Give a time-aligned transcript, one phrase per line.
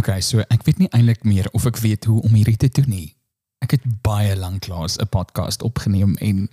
[0.00, 2.88] Okay, so ek weet nie eintlik meer of ek weet hoe om hierdie te doen
[2.88, 3.16] nie.
[3.60, 6.48] Ek het baie lank laas 'n podcast opgeneem en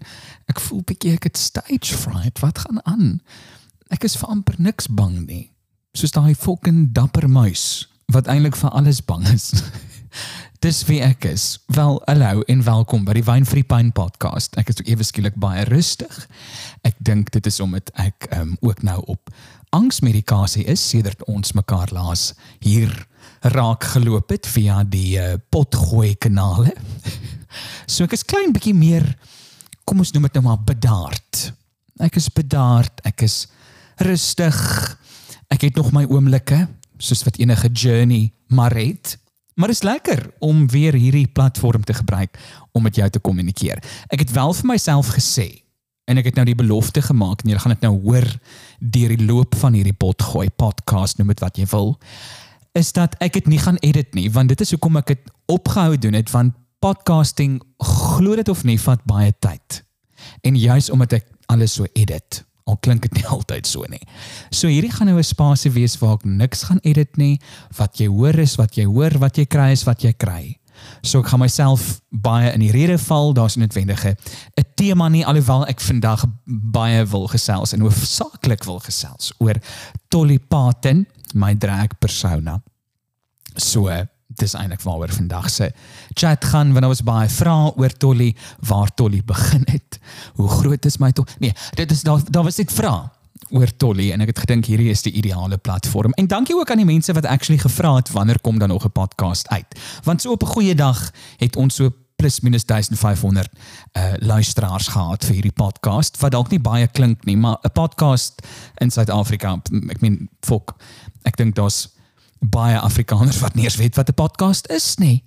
[0.52, 2.40] ek voel bietjie ek het stage fright.
[2.40, 3.22] Wat gaan aan?
[3.88, 5.57] Ek is vir amper niks bang nie.
[5.96, 9.52] Soos daai fucking dapper muis wat eintlik vir alles bang is.
[10.64, 11.60] Dis wie ek is.
[11.76, 14.56] Wel, hallo en welkom by die Wine Free Pine podcast.
[14.58, 16.16] Ek is ook ewe skielik baie rustig.
[16.88, 19.32] Ek dink dit is omdat ek um, ook nou op
[19.76, 22.32] angsmedikasie is sedert ons mekaar laas
[22.64, 22.94] hier
[23.54, 26.74] raak geloop het via die uh, potgooi kanale.
[27.92, 29.06] so ek is klein bietjie meer
[29.88, 31.50] kom ons noem dit nou maar bedaard.
[32.04, 33.46] Ek is bedaard, ek is
[34.04, 34.58] rustig.
[35.54, 39.18] Ek het nog my oomblikke soos wat enige journey maar het.
[39.56, 42.38] Maar dit is lekker om weer hierdie platform te gebruik
[42.72, 43.82] om met jou te kommunikeer.
[44.08, 45.48] Ek het wel vir myself gesê
[46.08, 48.28] en ek het nou die belofte gemaak en jy gaan dit nou hoor
[48.80, 51.98] deur die loop van hierdie potgooi podcast noem dit wat jy wil
[52.78, 55.98] is dat ek dit nie gaan edit nie want dit is hoekom ek dit opgehou
[55.98, 59.82] doen het want podcasting glo dit of nie vat baie tyd.
[60.46, 64.04] En juis omdat ek alles so edit al klink dit nie altyd so nie.
[64.52, 67.40] So hierdie gaan nou 'n spasie wees waar ek niks gaan edit nie.
[67.78, 70.58] Wat jy hoor is wat jy hoor, wat jy kry is wat jy kry.
[71.02, 74.16] So ek gaan myself baie in die rede val, daar's noodwendige
[74.58, 79.56] 'n tema nie alhoewel ek vandag baie wil gesels en hoofsaaklik wil gesels oor
[80.10, 82.62] Dolly Parton, my drag persona.
[83.56, 83.90] So
[84.28, 85.72] dis eintlik waaroor vandag se
[86.14, 90.00] chat gaan want daar was baie vrae oor Tolly, waar Tolly begin het.
[90.36, 91.36] Hoe groot is my Tolly?
[91.40, 93.10] Nee, dit is daar daar was net vrae
[93.50, 96.14] oor Tolly en ek het gedink hierdie is die ideale platform.
[96.20, 98.92] En dankie ook aan die mense wat actually gevra het wanneer kom dan nog 'n
[98.92, 99.80] podcast uit.
[100.04, 103.50] Want so op 'n goeie dag het ons so plus minus 1500
[103.94, 108.42] uh luisteraars gehad vir hierdie podcast wat dalk nie baie klink nie, maar 'n podcast
[108.78, 110.76] in Suid-Afrika, ek meen fok,
[111.24, 111.97] ek dink daar's
[112.40, 115.24] baie Afrikaners wat nie eens weet wat 'n podcast is nie.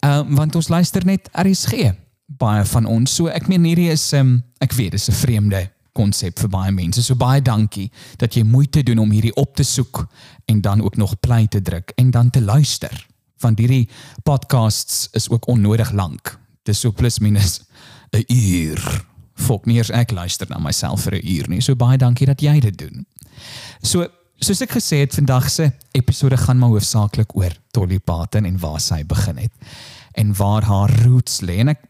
[0.00, 1.94] Ehm uh, want ons luister net RSG
[2.26, 3.14] baie van ons.
[3.14, 6.72] So ek meen hierdie is ehm um, ek weet dis 'n vreemde konsep vir baie
[6.72, 7.02] mense.
[7.02, 10.06] So baie dankie dat jy moeite doen om hierdie op te soek
[10.50, 13.06] en dan ook nog play te druk en dan te luister.
[13.38, 13.88] Want hierdie
[14.22, 16.38] podcasts is ook onnodig lank.
[16.62, 17.60] Dis so plus minus
[18.12, 19.04] 'n uur.
[19.34, 21.60] Fok nie eers ek luister na myself vir 'n uur nie.
[21.60, 23.06] So baie dankie dat jy dit doen.
[23.82, 24.08] So
[24.40, 28.80] soos ek gesê het, vandag se episode gaan maar hoofsaaklik oor Dolly Parton en waar
[28.80, 29.52] sy begin het
[30.14, 31.58] en waar haar roots lê.
[31.62, 31.82] En ek,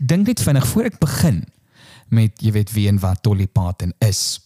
[0.00, 1.44] dink net vinnig voor ek begin
[2.08, 4.40] met jy weet wie en wat Dolly Parton is,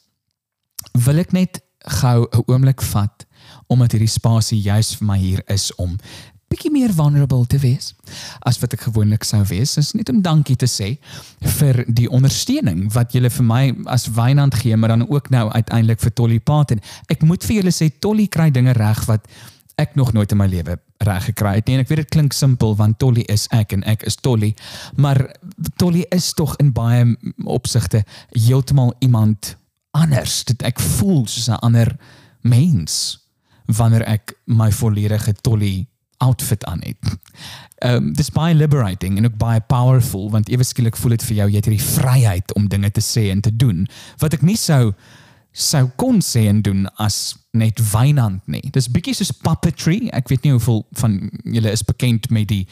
[0.93, 1.61] wil ek net
[2.01, 3.27] gou 'n oomblik vat
[3.69, 5.97] omdat hierdie spasie juis vir my hier is om
[6.51, 7.93] bietjie meer vulnerable te wees
[8.49, 9.77] as wat ek gewoonlik sou wees.
[9.79, 10.97] Dis net om dankie te sê
[11.61, 13.63] vir die ondersteuning wat julle vir my
[13.93, 16.83] as Wynand gee, maar dan ook nou uiteindelik vir Tolly Paten.
[17.09, 19.29] Ek moet vir julle sê Tolly kry dinge reg wat
[19.81, 20.75] ek nog nooit in my lewe
[21.07, 21.79] reg gekry het nie.
[21.79, 24.51] En ek weet dit klink simpel want Tolly is ek en ek is Tolly,
[24.99, 25.23] maar
[25.81, 27.07] Tolly is tog in baie
[27.47, 28.03] opsigte
[28.35, 29.55] heeltemal iemand
[29.97, 30.43] anders.
[30.51, 31.95] Dit ek voel soos 'n ander
[32.43, 33.21] mens
[33.67, 35.87] wanneer ek my volledige Tolly
[36.21, 37.17] outfit aan het.
[37.81, 41.37] Ehm um, dis baie liberating en ook baie powerful want ewe skielik voel dit vir
[41.37, 43.87] jou jy het hierdie vryheid om dinge te sê en te doen
[44.21, 44.93] wat ek nie sou
[45.53, 48.63] sou kon sê en doen as net wynand nie.
[48.71, 50.11] Dis bietjie soos puppetry.
[50.15, 52.67] Ek weet nie hoeveel van julle is bekend met die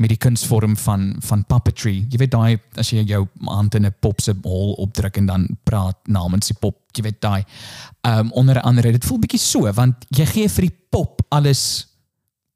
[0.00, 1.94] met die kunsvorm van van puppetry.
[2.10, 5.48] Jy weet daai as jy jou hand in 'n pop se hol opdruk en dan
[5.64, 6.78] praat namens die pop.
[6.96, 7.44] Jy weet daai
[8.02, 11.91] ehm um, onder andere dit voel bietjie so want jy gee vir die pop alles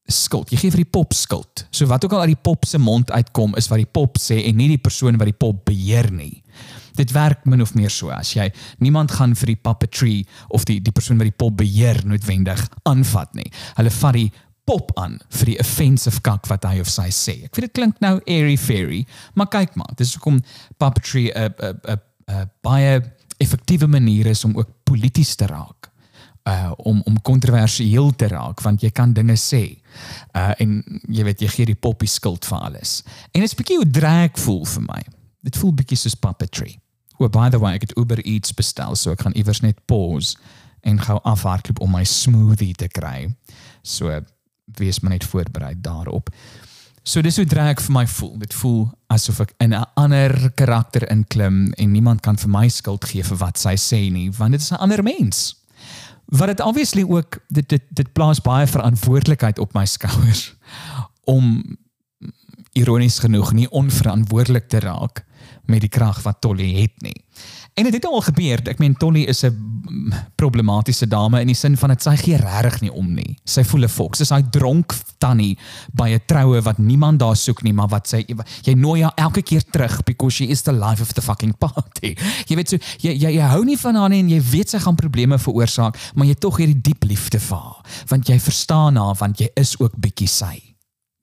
[0.07, 0.51] skuld.
[0.53, 1.67] Jy gee vir die pop skuld.
[1.75, 4.41] So wat ook al uit die pop se mond uitkom is wat die pop sê
[4.47, 6.43] en nie die persoon wat die pop beheer nie.
[6.97, 8.47] Dit werk min of meer so as jy
[8.81, 10.17] niemand gaan vir die puppetry
[10.49, 13.49] of die die persoon wat die pop beheer noodwendig aanvat nie.
[13.77, 14.31] Hulle vat die
[14.67, 17.37] pop aan vir die offensive kak wat hy of sy sê.
[17.47, 19.05] Ek weet dit klink nou airy fairy,
[19.35, 20.41] maar kyk maar, dis hoekom
[20.79, 23.03] puppetry 'n 'n 'n baie
[23.39, 25.91] effektiewe manier is om ook polities te raak
[26.47, 29.63] uh om om kontroversieel te raak want jy kan dinge sê.
[30.37, 30.79] Uh en
[31.09, 33.01] jy weet jy gee die poppie skuld vir alles.
[33.33, 35.01] En dit is bietjie hoe drag voel vir my.
[35.47, 36.77] Dit voel bietjie soos puppetry.
[37.19, 40.37] Oh by the way, ek het Uber Eats bestel so ek gaan iewers net pause
[40.87, 43.27] en gou afhardloop om my smoothie te kry.
[43.83, 44.21] So
[44.79, 46.31] wees maar net voorberei daarop.
[47.07, 48.35] So dis hoe drag vir my voel.
[48.39, 53.05] Dit voel asof ek in 'n ander karakter inklim en niemand kan vir my skuld
[53.05, 55.55] gee vir wat sy sê nie, want dit is 'n ander mens
[56.27, 60.55] wat dit obviously ook dit dit dit plaas baie verantwoordelikheid op my skouers
[61.25, 61.77] om
[62.73, 65.25] ironies genoeg nie onverantwoordelik te raak
[65.67, 67.25] met die krag wat Tolly het nie.
[67.77, 68.61] En dit het al gebeur.
[68.73, 72.81] Ek meen Tolly is 'n problematiese dame in die sin van dit sy gee regtig
[72.81, 73.39] nie om nie.
[73.45, 74.19] Sy voel 'n foks.
[74.19, 75.59] Sy's daai dronk tannie
[75.93, 78.25] by 'n troue wat niemand daar soek nie, maar wat sy
[78.63, 82.17] jy nooi haar elke keer terug because she is the life of the fucking party.
[82.49, 84.79] Jy weet so jy jy, jy hou nie van haar nie en jy weet sy
[84.79, 89.15] gaan probleme veroorsaak, maar jy tog hierdie diep liefde vir haar, want jy verstaan haar
[89.15, 90.75] want jy is ook bietjie sy.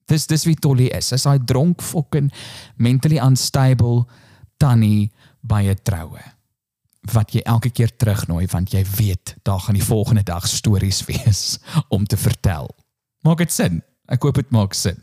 [0.06, 1.06] Dis dis wie Tolly is.
[1.06, 2.30] Sy's daai dronk fucking
[2.76, 4.06] mentally unstable
[4.58, 5.10] tannie
[5.42, 6.33] by 'n troue
[7.12, 11.58] wat jy elke keer terugnooi want jy weet daar gaan die volgende dag stories wees
[11.88, 12.70] om te vertel.
[13.22, 13.82] Maak dit sin?
[14.12, 14.98] Ek hoop dit maak sin.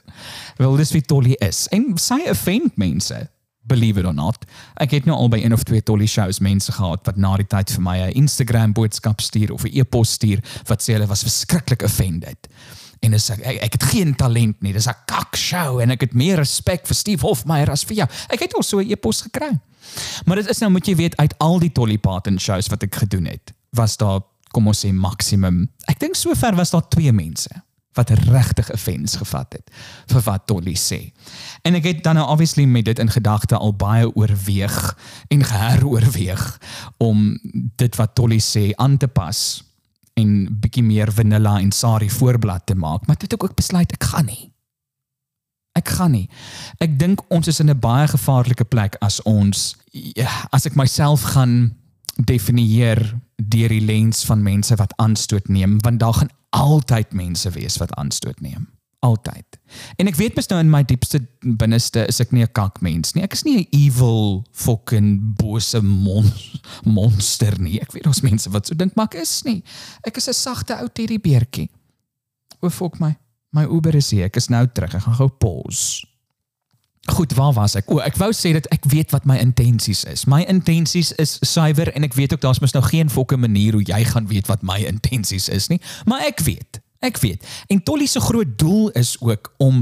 [0.58, 1.66] Wel dis wie Tolly is.
[1.74, 3.18] En sy offend mense.
[3.66, 4.46] Believe it or not.
[4.82, 7.50] Ek het nou al by een of twee Tolly shows mense gehad wat na die
[7.50, 11.22] tyd vir my 'n Instagram boodskap stuur of 'n e-pos stuur wat sê hulle was
[11.22, 12.50] verskriklik offended
[13.02, 14.74] en is ek, ek ek het geen talent nie.
[14.74, 18.08] Dis 'n kak show en ek het meer respek vir Steve Hofmeyer as vir jou.
[18.30, 19.60] Ek het al so 'n e-pos gekry.
[20.26, 22.96] Maar dit is nou moet jy weet uit al die Dolly Parton shows wat ek
[22.96, 25.66] gedoen het, was daar kom ons sê maksimum.
[25.88, 27.52] Ek dink sover was daar twee mense
[27.94, 29.72] wat regtig 'n offense gevat het
[30.08, 31.12] vir wat Dolly sê.
[31.62, 34.98] En ek het dan nou obviously met dit in gedagte al baie oorweeg
[35.28, 36.60] en geheroorweeg
[36.98, 37.40] om
[37.76, 39.64] dit wat Dolly sê aan te pas
[40.14, 44.04] en bietjie meer vanilla en sari voorblad te maak, maar dit het ook besluit ek
[44.04, 44.51] gaan nie.
[45.74, 46.30] Ek gaan nie.
[46.80, 51.22] Ek dink ons is in 'n baie gevaarlike plek as ons ja, as ek myself
[51.22, 51.76] gaan
[52.16, 53.00] definieer
[53.38, 57.96] deur die lens van mense wat aanstoot neem, want daar gaan altyd mense wees wat
[57.96, 58.68] aanstoot neem
[59.02, 59.58] altyd.
[59.98, 63.24] En ek weet mos nou in my diepste binneste is ek nie 'n kakmens nie.
[63.24, 66.32] Ek is nie 'n evil fucking bose mon
[66.86, 67.80] monster nie.
[67.82, 69.64] Ek weet ons mense wat so dink maar ek is nie.
[70.06, 71.70] Ek is 'n sagte ou teddybeertjie.
[72.62, 73.18] O fok my.
[73.52, 74.30] My Uber is hier.
[74.30, 74.96] Ek is nou terug.
[74.96, 76.08] Ek gaan gou pause.
[77.10, 77.90] Goed, waar was ek?
[77.90, 80.28] O, ek wou sê dat ek weet wat my intensies is.
[80.30, 83.82] My intensies is suiwer en ek weet ook daar's mos nou geen fokke manier hoe
[83.84, 86.80] jy gaan weet wat my intensies is nie, maar ek weet.
[87.02, 87.42] Ek weet.
[87.74, 89.82] En Tolly se groot doel is ook om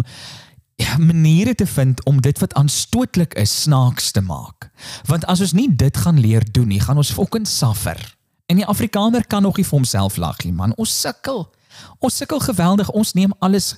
[0.80, 4.69] ja, maniere te vind om dit wat aanstootlik is snaaks te maak.
[5.12, 8.00] Want as ons nie dit gaan leer doen nie, gaan ons fucking suffer.
[8.48, 10.72] En die Afrikaner kan nog nie vir homself lag nie, man.
[10.80, 11.50] Ons sukkel.
[11.99, 12.89] Ons sukkel geweldig.
[12.89, 13.75] Ons neem alles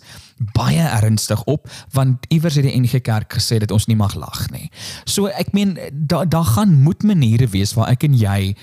[0.55, 4.47] baie ernstig op want iewers het die NG Kerk gesê dat ons nie mag lag
[4.51, 4.69] nie.
[5.05, 8.55] So ek meen daar daar gaan moet maniere wees waar ek en jy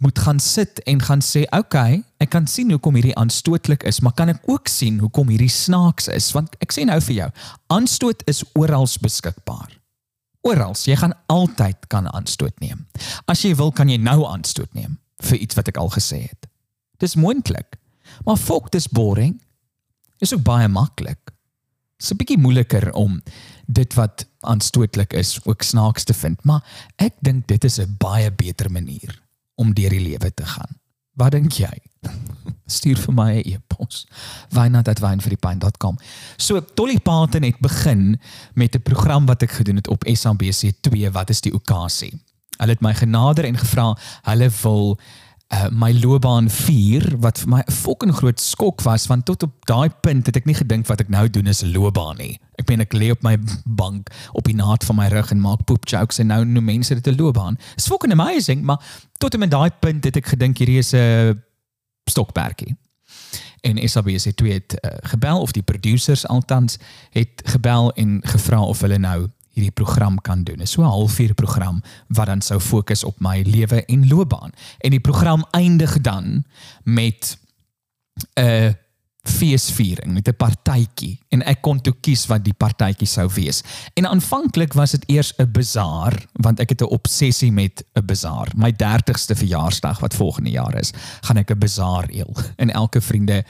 [0.00, 4.00] moet gaan sit en gaan sê, "Oké, okay, ek kan sien hoekom hierdie aanstootlik is,
[4.00, 7.30] maar kan ek ook sien hoekom hierdie snaaks is?" Want ek sê nou vir jou,
[7.66, 9.80] aanstoot is oral beskikbaar.
[10.40, 12.86] Oral, jy gaan altyd kan aanstoot neem.
[13.26, 16.46] As jy wil, kan jy nou aanstoot neem vir iets wat ek al gesê het.
[16.98, 17.76] Dis moontlik.
[18.24, 19.42] Maar fok, dis boring.
[20.18, 21.32] Is ook baie maklik.
[21.96, 23.22] Dit's 'n bietjie moeiliker om
[23.66, 26.64] dit wat aanstootlik is ook snaaks te vind, maar
[26.96, 29.22] ek dink dit is 'n baie beter manier
[29.54, 30.80] om deur die lewe te gaan.
[31.12, 31.76] Wat dink jy?
[32.76, 34.06] Stuur vir my 'n e-pos.
[34.50, 35.98] wynand@wynvirdiepyn.com.
[36.36, 38.20] So Dolly Parton het begin
[38.54, 42.12] met 'n program wat ek gedoen het op SABC2 wat is die okasie.
[42.56, 44.98] Hulle het my genader en gevra hulle wil
[45.50, 49.66] uh, my loopbaan vier wat vir my 'n fucking groot skok was want tot op
[49.66, 52.38] daai punt het ek nie gedink wat ek nou doen is 'n loopbaan nie.
[52.58, 55.64] Ek meen ek lê op my bank op die naad van my rug en maak
[55.64, 57.58] poop jokes en nou noem mense dit 'n loopbaan.
[57.74, 58.80] It's fucking amazing, maar
[59.18, 61.42] tot op daai punt het ek gedink hierdie is 'n
[62.04, 62.76] stokperdjie.
[63.60, 66.78] En SABC het het uh, gebel of die producers altans
[67.10, 69.28] het gebel en gevra of hulle nou
[69.60, 70.56] hierdie program kan doen.
[70.56, 74.50] Dit is so 'n halfuur program wat dan sou fokus op my lewe en loopbaan.
[74.78, 76.44] En die program eindig dan
[76.84, 77.38] met
[78.34, 78.76] 'n
[79.22, 83.62] feesviering met 'n partytjie en ek kon toe kies wat die partytjie sou wees.
[83.94, 88.48] En aanvanklik was dit eers 'n bazaar want ek het 'n obsessie met 'n bazaar.
[88.56, 93.44] My 30ste verjaarsdag wat volgende jaar is, gaan ek 'n bazaar eel en elke vriende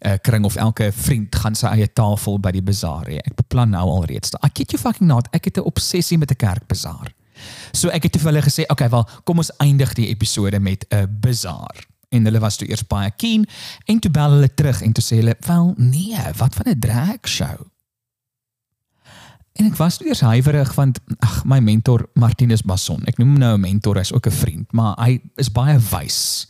[0.00, 3.18] uh, kring of elke vriend gaan sy eie tafel by die bazaar hê.
[3.24, 4.34] Ek beplan nou al reeds.
[4.44, 7.14] I kid you fucking not, ek het 'n obsessie met 'n kerkbazaar.
[7.72, 10.86] So ek het te hulle gesê, "Oké, okay, wel, kom ons eindig die episode met
[10.90, 13.46] 'n bazaar." En hulle was toe eers baie keen
[13.84, 17.28] en toe bel hulle terug en toe sê hulle, "Wel, nee, wat van 'n drag
[17.28, 17.66] show?"
[19.52, 23.04] En ek was eers huiwerig want ag my mentor Martinus Basson.
[23.04, 26.46] Ek noem hom nou 'n mentor, hy's ook 'n vriend, maar hy is baie wys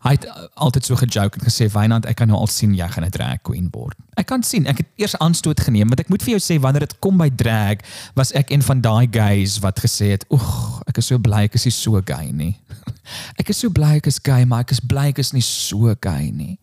[0.00, 2.86] Hy het uh, altyd so gejoke en gesê Wynand, ek kan nou al sien jy
[2.88, 3.96] gaan 'n drag queen word.
[4.16, 6.86] Ek kan sien, ek het eers aanstoot geneem, want ek moet vir jou sê wanneer
[6.86, 7.84] dit kom by drag,
[8.16, 11.54] was ek een van daai guys wat gesê het, "Oeg, ek is so bly ek
[11.54, 12.56] is nie so gay nie."
[13.40, 15.94] ek is so bly ek is gay, maar ek is bly ek is nie so
[16.00, 16.58] gay nie.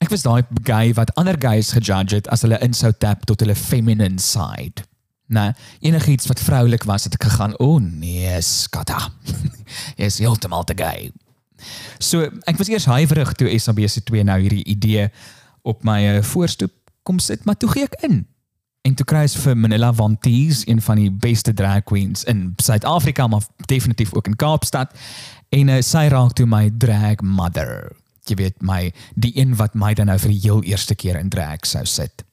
[0.00, 3.40] Ek was daai guy wat ander guys gejudge het as hulle in sou tap tot
[3.40, 4.86] hulle feminine side.
[5.26, 9.10] Nee, enigiets wat vroulik was het ek gegaan, "O oh, nee, skatta."
[9.98, 11.10] Jy is heeltemal te gay.
[11.98, 15.08] So ek was eers huiwerig toe SABC2 nou hierdie idee
[15.62, 18.22] op my uh, voorstoep kom sit, maar toe gee ek in.
[18.86, 23.26] En toe kry ek vir Manila Vanties, een van die beste drag queens in Suid-Afrika,
[23.28, 24.94] maar definitief ook in Kaapstad.
[25.52, 27.90] En uh, sy raak toe my drag mother.
[28.28, 31.32] Jy weet my die een wat my dan nou vir die heel eerste keer in
[31.32, 32.24] drag sou sit.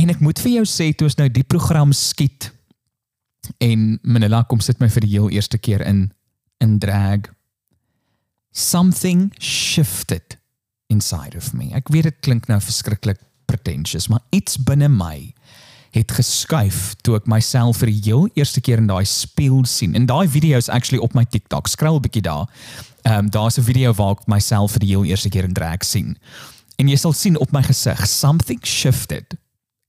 [0.00, 2.50] En ek moet vir jou sê toe ons nou die program skiet
[3.62, 6.10] en Manila kom sit my vir die heel eerste keer in
[6.62, 7.26] in drag
[8.52, 10.38] something shifted
[10.86, 11.72] inside of me.
[11.74, 15.32] Ek weet dit klink nou verskriklik pretentious, maar iets binne my
[15.92, 19.96] het geskuif toe ek myself vir die heel eerste keer in daai spieël sien.
[19.98, 21.68] En daai video is actually op my TikTok.
[21.68, 22.48] Skrol 'n bietjie daar.
[23.02, 25.84] Ehm um, daar's 'n video waar ek myself vir die heel eerste keer in drag
[25.84, 26.16] sien.
[26.76, 29.36] En jy sal sien op my gesig something shifted.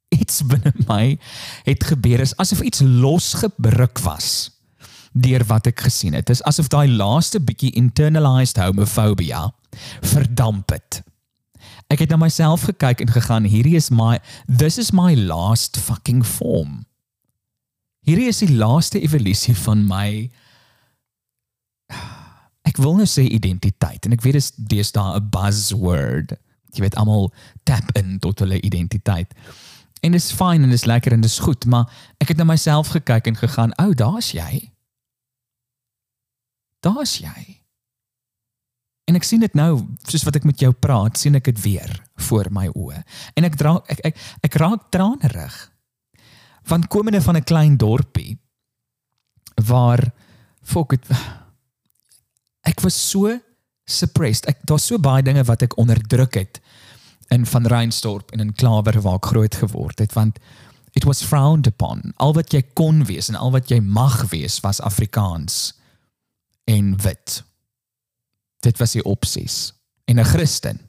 [0.09, 1.17] Iets binne my
[1.63, 4.51] het gebeur is asof iets losgebruk was
[5.13, 6.27] deur wat ek gesien het.
[6.27, 9.51] Dit is asof daai laaste bietjie internalized homophobia
[10.01, 11.01] verdamp het.
[11.93, 14.17] Ek het na myself gekyk en gegaan, hierdie is my
[14.47, 16.83] this is my last fucking form.
[18.03, 20.07] Hierdie is die laaste evolusie van my
[22.67, 26.33] ek wil nou sê identiteit en ek weet dit is daar 'n buzzword.
[26.73, 27.31] Jy weet almal
[27.63, 29.33] tap in tot hulle identiteit.
[30.01, 31.85] En dit is fyn en dit is lekker en dit is goed, maar
[32.17, 34.72] ek het na myself gekyk en gegaan, "Ou, oh, daar's jy."
[36.83, 37.63] Daar's jy.
[39.09, 41.91] En ek sien dit nou, soos wat ek met jou praat, sien ek dit weer
[42.29, 43.01] voor my oë.
[43.35, 45.57] En ek dra ek ek, ek raak tranerig.
[46.71, 48.39] Van komende van 'n klein dorpie
[49.67, 50.11] waar
[50.63, 51.05] fok het
[52.63, 53.39] ek was so
[53.85, 54.47] suppressed.
[54.47, 56.61] Ek daar's so baie dinge wat ek onderdruk het
[57.29, 60.39] in van Reinstorp en in Klawer waar ek groot geword het want
[60.95, 62.13] it was frowned upon.
[62.17, 65.73] Al wat jy kon wees en al wat jy mag wees was Afrikaans
[66.63, 67.43] en wit.
[68.59, 69.73] Dit was die opsies.
[70.05, 70.79] En 'n Christen.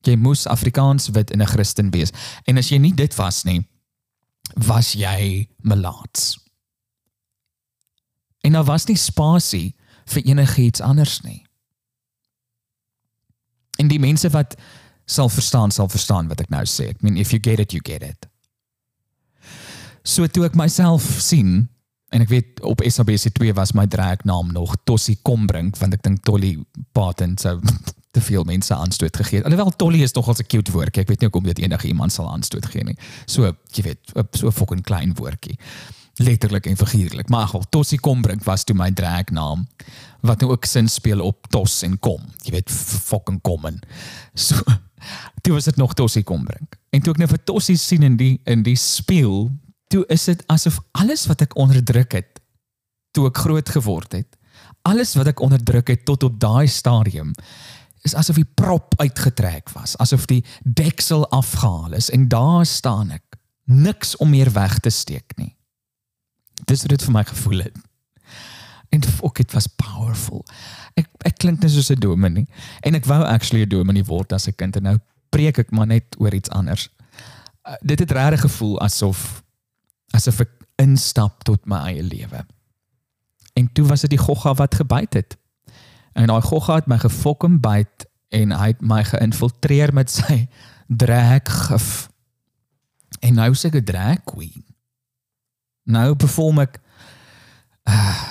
[0.00, 2.10] Jy moes Afrikaans wit en 'n Christen wees.
[2.44, 3.68] En as jy nie dit was nie,
[4.54, 6.38] was jy melaats.
[8.40, 11.46] En daar was nie spasie vir enigiets anders nie.
[13.76, 14.56] En die mense wat
[15.04, 16.90] sal verstaan, sal verstaan wat ek nou sê.
[16.90, 18.28] I mean if you get it, you get it.
[20.02, 21.68] So toe ek myself sien
[22.12, 26.58] En ek weet op SABC2 was my dragnaam nog Tossie Kombrink want ek dink Tolly
[26.92, 27.56] Patent sou
[28.14, 29.48] te veel mense aanstoot gegee het.
[29.48, 31.02] Alhoewel Tolly is nogal 'n cute woordjie.
[31.02, 32.96] Ek weet nie hoekom dit enige iemand sal aanstoot gee nie.
[33.24, 35.56] So, jy weet, so 'n fucking klein woordjie.
[36.20, 37.28] Letterlik en figuurlik.
[37.28, 39.66] Maar ag, Tossie Kombrink was toe my dragnaam
[40.20, 42.20] wat nou ook sin speel op Tos en Kom.
[42.44, 43.80] Jy weet, fucking kom en
[44.34, 44.60] so
[45.40, 46.76] Dit was dit nog Tossie Kombrink.
[46.90, 49.50] En toe ek nou vir Tossie sien in die in die speel
[49.92, 52.40] toe is dit asof alles wat ek onderdruk het
[53.12, 54.38] toe ek groot geword het,
[54.88, 57.34] alles wat ek onderdruk het tot op daai stadium
[58.02, 63.36] is asof die prop uitgetrek was, asof die deksel afgehaal is en daar staan ek,
[63.70, 65.52] niks om meer weg te steek nie.
[66.66, 67.76] Dis wat dit vir my gevoel het.
[68.92, 70.42] En fok, dit was powerful.
[70.98, 72.48] Ek ek klink net soos 'n dominee
[72.82, 74.98] en ek wou actually 'n dominee word as 'n kind en nou
[75.30, 76.88] preek ek maar net oor iets anders.
[77.62, 79.41] Uh, dit het regtig gevoel asof
[80.12, 80.50] asof ek
[80.82, 82.44] instap tot my eie lewe.
[83.58, 85.36] En toe was dit die gogga wat gebyt het.
[86.12, 90.46] En daai gogga het my gefokum byt en hy het my geïnfiltreer met sy
[91.02, 92.08] draakgif.
[93.20, 94.64] En nou sê ek 'n drag queen.
[95.84, 96.80] Nou perform ek
[97.88, 98.22] uh,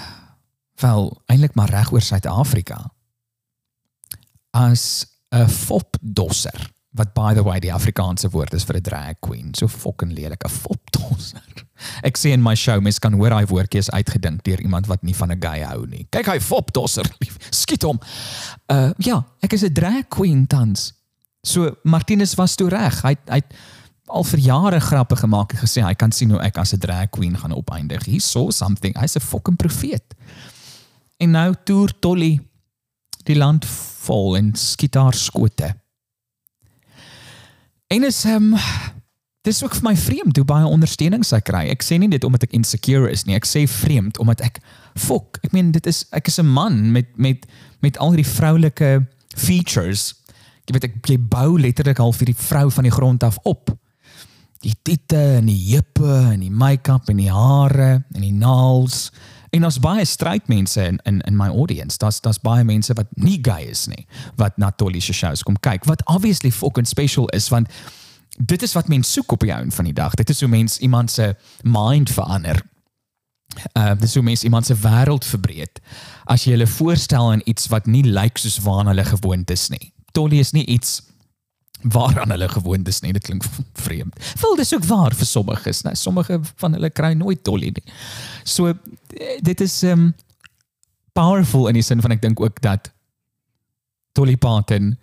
[0.81, 2.91] wel eintlik maar reg oor Suid-Afrika
[4.51, 9.53] as 'n fopdosser wat by the way die Afrikaanse woord is vir 'n drag queen,
[9.53, 11.60] so fucking lelik, 'n fopdosser.
[12.03, 15.03] Ek sê in my show mens kan hoor hy woordjie is uitgedink deur iemand wat
[15.03, 16.07] nie van 'n gay hou nie.
[16.09, 17.07] Kyk hy fopdosser,
[17.61, 17.99] skiet hom.
[18.67, 20.93] Uh ja, ek is 'n drag queen tans.
[21.43, 23.01] So Martinus was toe reg.
[23.01, 23.41] Hy hy
[24.11, 27.09] al vir jare grappe gemaak en gesê hy kan sien hoe ek as 'n drag
[27.09, 28.05] queen gaan opeindig.
[28.05, 28.93] He saw something.
[28.97, 30.13] Hy's 'n fucking profeet.
[31.17, 32.39] En nou toer Tolly
[33.23, 33.65] die land
[34.05, 35.75] vol en skiet haar skote.
[37.87, 38.59] En is ehm um,
[39.41, 41.65] dis ook vir my vreemd hoe baie ondersteuning sy kry.
[41.73, 43.37] Ek sê nie dit omdat ek insecure is nie.
[43.37, 44.61] Ek sê vreemd omdat ek
[44.99, 45.39] fok.
[45.45, 47.45] Ek meen dit is ek is 'n man met met
[47.81, 50.13] met al hierdie vroulike features.
[50.67, 53.77] Jy weet ek jy bou letterlik al vir die vrou van die grond af op.
[54.61, 59.11] Die titte en die heupe en die make-up en die hare en die nails.
[59.51, 61.97] En ons baie straight mense in in in my audience.
[61.97, 64.05] Daar's daar's baie mense wat nie gay is nie
[64.35, 65.85] wat na Tolly se shows kom kyk.
[65.85, 67.67] Wat obviously fucking special is want
[68.45, 70.13] dit is wat mense soek op die einde van die dag.
[70.13, 72.61] Dit is hoe mense iemand se mind verander.
[73.77, 75.79] Uh dis hoe mense iemand se wêreld verbreek.
[76.25, 79.91] As jy hulle voorstel in iets wat nie lyk soos waarna hulle gewoond is nie.
[80.11, 81.01] Tolly is nie iets
[81.81, 83.13] waaraan hulle gewoond is nie.
[83.13, 83.45] Dit klink
[83.85, 84.17] vreemd.
[84.41, 85.93] Wel dis ook waar vir sommiges, né?
[85.93, 87.85] Sommige van hulle kry nooit Tolly nie.
[88.43, 88.73] So
[89.41, 90.13] dit is um
[91.13, 92.93] powerful in die sin van ek dink ook dat
[94.15, 94.95] Tolly Parton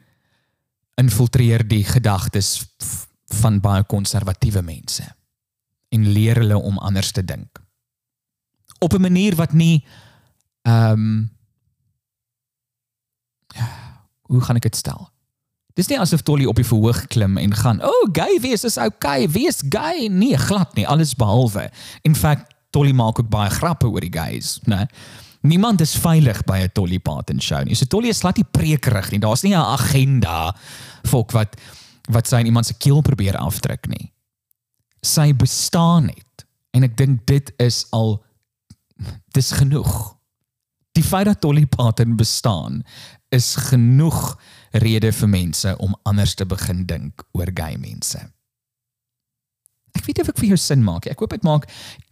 [0.99, 2.57] infiltreer die gedagtes
[3.29, 5.05] van baie konservatiewe mense
[5.89, 7.61] en leer hulle om anders te dink.
[8.79, 9.85] Op 'n manier wat nie
[10.63, 11.37] ehm um,
[14.29, 15.09] hoe gaan ek dit stel?
[15.75, 18.77] Dis nie asof Tolly op die verhoog klim en gaan o oh, gay wees is
[18.77, 20.09] okay wees gay.
[20.09, 21.71] Nee glad nie alles behalwe.
[22.03, 24.87] In feite Tolly maak ook baie grappe oor die gays né?
[25.41, 27.75] Niemand is veilig by 'n Tolly Parton show nie.
[27.75, 29.19] So Tolly is glad nie prekerig nie.
[29.19, 30.55] Daar's nie 'n agenda
[31.03, 31.57] volk wat
[32.13, 34.11] wat sy in iemand se keel probeer afdruk nie.
[35.05, 36.47] Sy bestaan net
[36.77, 38.19] en ek dink dit is al
[39.37, 39.93] dis genoeg.
[40.99, 42.83] Die feit dat Tolly Parton bestaan
[43.35, 44.39] is genoeg
[44.83, 48.21] rede vir mense om anders te begin dink oor gay mense.
[49.97, 51.09] Ek weet of ek vir jou sin maak.
[51.11, 51.67] Ek hoop dit maak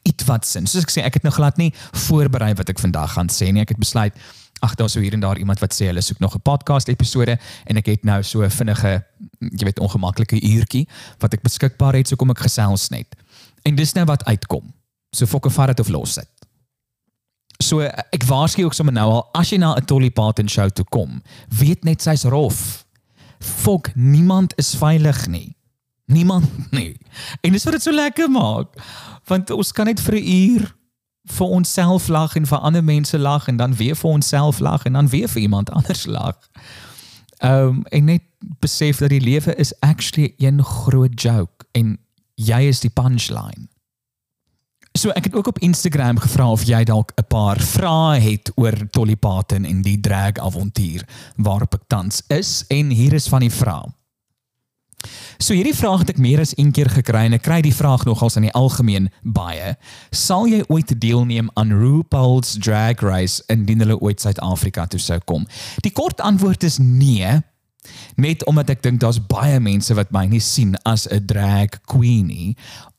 [0.08, 0.66] iets wat sin.
[0.70, 1.72] Soos ek sê, ek het nou glad nie
[2.06, 3.64] voorberei wat ek vandag gaan sê nie.
[3.64, 4.16] Ek het besluit
[4.64, 7.38] ag daar sou hier en daar iemand wat sê hulle soek nog 'n podcast episode
[7.64, 9.04] en ek het nou so 'n vinnige
[9.40, 13.16] jy weet ongemaklike uurtjie wat ek beskikbaar het so kom ek gesels net.
[13.62, 14.74] En dis nou wat uitkom.
[15.10, 16.28] So fokke vat dit of los dit.
[17.62, 20.84] So ek waarsku ook sommer nou al as jy na 'n Tolly Parton show toe
[20.84, 22.84] kom, weet net sy's rof.
[23.40, 25.56] Fok, niemand is veilig nie.
[26.06, 26.96] Niemand nie.
[27.40, 28.68] En dis wat dit so lekker maak.
[29.26, 30.76] Want ons kan net vir 'n uur
[31.26, 34.92] vir onsself lag en vir ander mense lag en dan weer vir onsself lag en
[34.92, 36.36] dan weer vir iemand anders lag.
[37.38, 41.98] Ehm um, en net besef dat die lewe is actually een groot joke en
[42.34, 43.68] jy is die punchline.
[44.96, 48.76] So ek het ook op Instagram gevra of jy dalk 'n paar vrae het oor
[48.90, 51.04] Dolly Parton en die drag avontuur
[51.36, 53.92] waarop ek tans is en hier is van die vrae.
[55.38, 58.06] So hierdie vraag het ek meer as een keer gekry en ek kry die vraag
[58.08, 59.74] nogals in die algemeen baie.
[60.10, 65.44] Sal jy ooit deelneem aan RuPaul's Drag Race indien hulle ooit Suid-Afrika toe sou kom?
[65.84, 67.36] Die kort antwoord is nee.
[68.16, 72.56] Net omdat ek dink daar's baie mense wat my nie sien as 'n drag queenie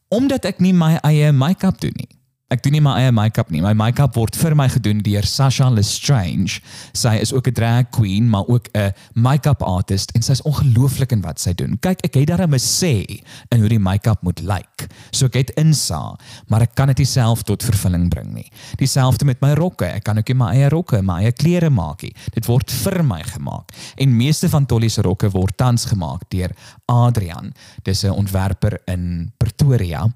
[0.10, 2.17] omdat ek nie my eie make-up doen nie.
[2.48, 3.60] Ek doen nie my eie make-up nie.
[3.60, 6.62] My make-up word vir my gedoen deur Sasha Lestrange.
[6.96, 11.22] Sy is ook 'n drag queen, maar ook 'n make-up artist en sy's ongelooflik in
[11.22, 11.78] wat sy doen.
[11.80, 13.20] Kyk, ek het daarmee sê
[13.52, 14.88] in hoe die make-up moet lyk.
[15.12, 16.16] So ek het insa,
[16.48, 18.50] maar ek kan dit self tot vervulling bring nie.
[18.78, 19.86] Dieselfde met my rokke.
[19.86, 22.14] Ek kan ook nie my eie rokke, my eie klere maak nie.
[22.34, 23.72] Dit word vir my gemaak.
[23.98, 26.52] En meeste van Tolly se rokke word tans gemaak deur
[26.86, 27.54] Adrian.
[27.84, 30.08] Dis 'n ontwerper in Pretoria.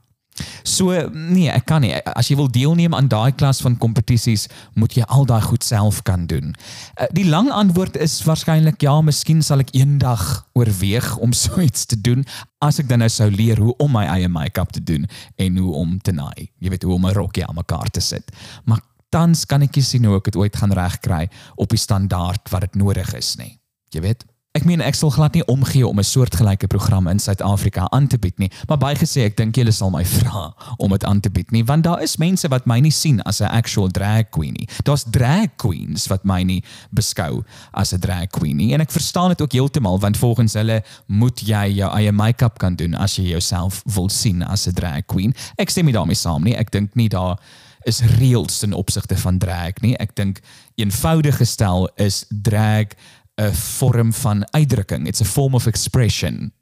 [0.64, 1.94] So nee, ek kan nie.
[2.16, 6.02] As jy wil deelneem aan daai klas van kompetisies, moet jy al daai goed self
[6.08, 6.56] kan doen.
[6.96, 10.24] Eh, die lang antwoord is waarskynlik ja, miskien sal ek eendag
[10.58, 12.26] oorweeg om so iets te doen
[12.62, 15.08] as ek dan nou sou leer hoe om my eie make-up te doen
[15.42, 16.50] en hoe om te naai.
[16.62, 18.32] Jy weet hoe om 'n rokkie aan mekaar te sit.
[18.66, 22.50] Maar tans kan ek nie sien hoe ek dit ooit gaan regkry op die standaard
[22.50, 23.58] wat dit nodig is nie.
[23.92, 27.88] Jy weet Ek meen ek sal glad nie omgee om 'n soortgelyke program in Suid-Afrika
[27.90, 31.06] aan te bied nie, maar baie gesê ek dink julle sal my vra om dit
[31.08, 33.88] aan te bied nie, want daar is mense wat my nie sien as 'n actual
[33.88, 34.68] drag queen nie.
[34.84, 39.30] Daar's drag queens wat my nie beskou as 'n drag queen nie en ek verstaan
[39.30, 43.32] dit ook heeltemal want volgens hulle moet jy jou eie make-up kan doen as jy
[43.32, 45.34] jouself wil sien as 'n drag queen.
[45.58, 46.58] Ek stem nie daarmee saam nie.
[46.58, 47.40] Ek dink nie daar
[47.86, 49.96] is reëls in opsigte van drag nie.
[49.98, 50.42] Ek dink
[50.76, 52.94] eenvoudig gestel is drag
[53.42, 55.08] 'n vorm van uitdrukking.
[55.08, 56.54] It's a form of expression.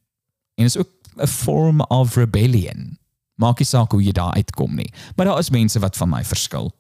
[0.56, 2.98] En is ook 'n form of rebellion.
[3.36, 6.24] Maak nie saak hoe jy daar uitkom nie, maar daar is mense wat van my
[6.24, 6.76] verskil.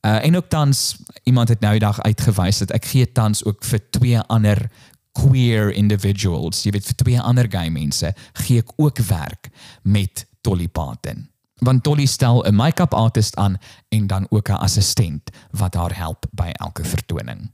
[0.00, 3.64] Uh en ook tans iemand het nou die dag uitgewys dat ek gee tans ook
[3.64, 4.70] vir twee ander
[5.12, 9.50] queer individuals, jy weet vir twee ander gay mense, gee ek ook werk
[9.82, 11.28] met Dolly Parton.
[11.58, 16.26] Want Dolly stel 'n make-up artist aan en dan ook 'n assistent wat haar help
[16.30, 17.50] by elke vertoning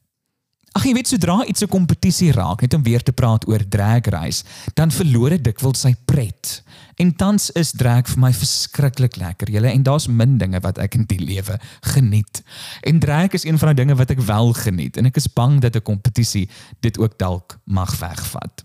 [0.75, 4.07] Ag jy weet sodra iets 'n kompetisie raak, net om weer te praat oor drag
[4.11, 6.63] race, dan verloor dit dikwels sy pret.
[6.97, 10.95] En tans is drag vir my verskriklik lekker, julle, en daar's min dinge wat ek
[10.95, 12.43] in die lewe geniet.
[12.83, 15.61] En drag is een van die dinge wat ek wel geniet en ek is bang
[15.61, 16.49] dat 'n kompetisie
[16.81, 18.65] dit ook dalk mag wegvat.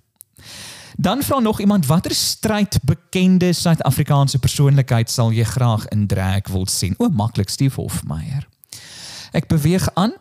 [0.97, 6.65] Dan vra nog iemand watter stryd bekende Suid-Afrikaanse persoonlikheid sal jy graag in drag wil
[6.67, 6.95] sien?
[6.97, 8.47] O, maklik Steve Hofmeyer.
[9.31, 10.13] Ek beweeg aan.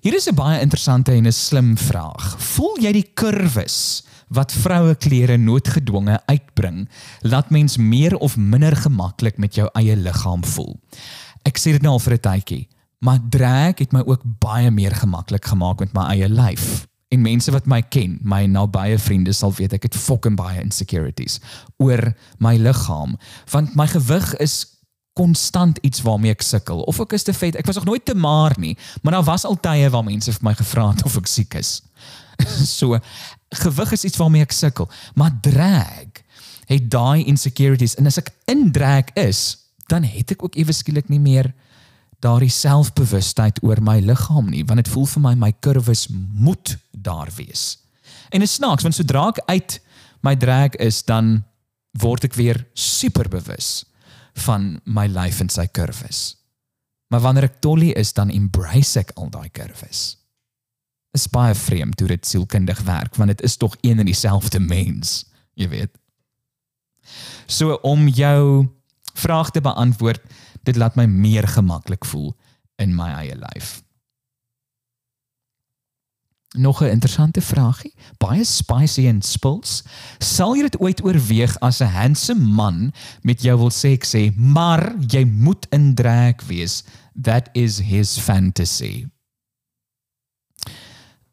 [0.00, 2.36] Hier is 'n baie interessante en 'n slim vraag.
[2.38, 6.88] Voel jy die kurwes wat vroue klere noodgedwonge uitbring,
[7.20, 10.80] laat mens meer of minder gemaklik met jou eie liggaam voel?
[11.44, 14.94] Ek sê dit nou al vir 'n tydjie, maar drag het my ook baie meer
[14.94, 16.86] gemaklik gemaak met my eie lyf.
[17.10, 21.40] En mense wat my ken, my nabye vriende sal weet ek het fucking baie insecurities
[21.76, 23.18] oor my liggaam,
[23.50, 24.79] want my gewig is
[25.12, 26.82] konstant iets waarmee ek sukkel.
[26.88, 29.44] Of ek is te vet, ek was nog nooit te maar nie, maar daar was
[29.44, 31.80] al tye waar mense vir my gevra het of ek siek is.
[32.78, 32.98] so
[33.62, 36.22] gewig is iets waarmee ek sukkel, maar drag
[36.70, 39.58] het daai insecurities en as ek in drag is,
[39.90, 41.50] dan het ek ook ewe skielik nie meer
[42.22, 47.32] daardie selfbewustheid oor my liggaam nie, want dit voel vir my my kurwes moet daar
[47.34, 47.80] wees.
[48.30, 49.78] En dit snaaks, want sodra ek uit
[50.22, 51.40] my drag is, dan
[51.98, 53.80] word ek weer super bewus
[54.46, 56.20] van my lyf en sy kurwes.
[57.10, 60.02] Maar wanneer ek tolly is, dan embrace ek al daai kurwes.
[61.10, 64.60] Dit is baie vreemd hoe dit sielkundig werk, want dit is tog een en dieselfde
[64.62, 65.24] mens,
[65.58, 65.96] jy weet.
[67.50, 68.68] So om jou
[69.18, 70.22] vraag te beantwoord,
[70.62, 72.30] dit laat my meer gemaklik voel
[72.78, 73.80] in my eie lyf.
[76.58, 79.84] Nog 'n interessante vraagie, baie spicy en spils.
[80.18, 84.34] Sal jy dit ooit oorweeg as 'n handsome man met jou wil sê ek sê,
[84.36, 86.82] maar jy moet in drag wees.
[87.22, 89.06] That is his fantasy.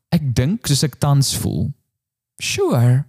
[0.09, 1.73] Ek dink soos ek tans voel.
[2.39, 3.05] Sure.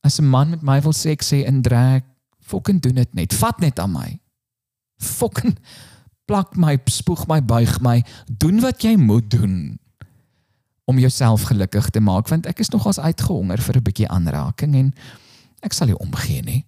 [0.00, 2.02] As 'n man met my wil sê ek sê in drag,
[2.40, 3.32] fucking doen dit net.
[3.34, 4.20] Vat net aan my.
[4.98, 5.58] Fucking
[6.24, 9.78] plak my, spoeg my, buig my, doen wat jy moet doen
[10.84, 14.94] om jouself gelukkig te maak want ek is nogals uitgehonger vir 'n bietjie aanraking en
[15.62, 16.64] ek sal nie omgee nie.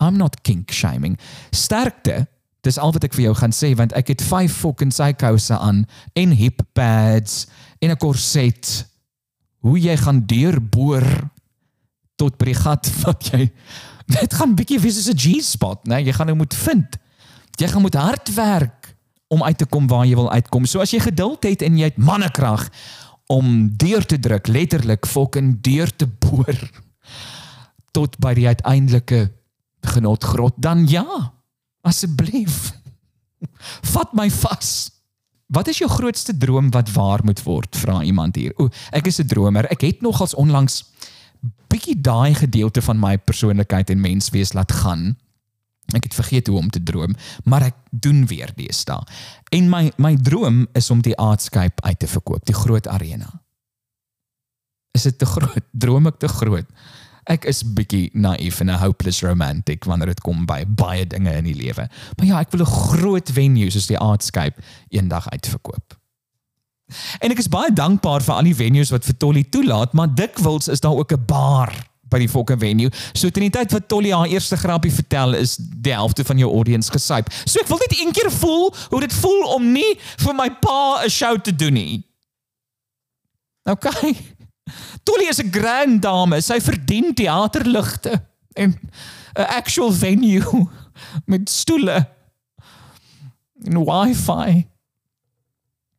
[0.00, 1.18] I'm not kink shaming.
[1.50, 2.26] Sterkte,
[2.60, 5.86] dis al wat ek vir jou gaan sê want ek het 5 fucking psychouse aan
[6.14, 7.46] en hip pads
[7.80, 8.86] en 'n korset.
[9.58, 11.30] Hoe jy gaan deurboor
[12.16, 13.50] tot by die gat wat jy
[14.08, 16.00] dit gaan bietjie wees soos 'n G-spot, né?
[16.04, 16.98] Jy gaan nou moet vind.
[17.58, 18.94] Jy gaan moet hard werk
[19.28, 20.66] om uit te kom waar jy wil uitkom.
[20.66, 22.68] So as jy geduld het en jy het mannekrag
[23.28, 26.56] om deur te druk, letterlik fucking deur te boor
[27.96, 29.28] tot by die uiteindelike
[29.94, 31.04] genotgrot, dan ja,
[31.86, 32.72] asseblief.
[33.94, 34.70] Vat my vas.
[35.48, 37.76] Wat is jou grootste droom wat waar moet word?
[37.76, 38.52] Vra iemand hier.
[38.60, 39.64] O, ek is 'n dromer.
[39.70, 40.84] Ek het nogals onlangs
[41.68, 45.16] bietjie daai gedeelte van my persoonlikheid en menswees laat gaan.
[45.96, 49.00] Ek het vergeet hoe om te droom, maar ek doen weer deesdae.
[49.56, 53.30] En my my droom is om die Artscape uit te verkoop, die groot arena.
[54.92, 55.64] Is dit te groot?
[55.72, 56.68] Droom ek te groot?
[57.28, 61.44] Ek is bietjie naïef en 'n hopeless romantic wanneer dit kom by baie dinge in
[61.44, 61.88] die lewe.
[62.16, 65.96] Maar ja, ek wil 'n groot venue soos die Artscape eendag uitverkoop.
[67.20, 70.68] En ek is baie dankbaar vir al die venues wat vir Tolly toelaat, maar dikwels
[70.68, 71.72] is daar ook 'n bar
[72.08, 72.90] by die fucking venue.
[73.12, 76.50] So teen die tyd wat Tolly haar eerste grappie vertel, is die helfte van jou
[76.52, 77.30] audience gesyp.
[77.44, 81.04] So ek wil net een keer voel hoe dit voel om nie vir my pa
[81.04, 82.04] 'n show te doen nie.
[83.64, 84.16] Okay.
[85.06, 86.40] Tolly is 'n grand dame.
[86.40, 88.78] Sy verdien teaterligte en
[89.34, 90.68] 'n actual venue
[91.30, 92.08] met stoele
[93.64, 94.66] en wifi.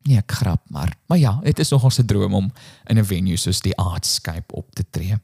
[0.02, 0.96] Nee, ek grap maar.
[1.06, 2.52] Maar ja, dit is nogal 'n droom om
[2.84, 5.16] in 'n venue soos die Artscape op te tree.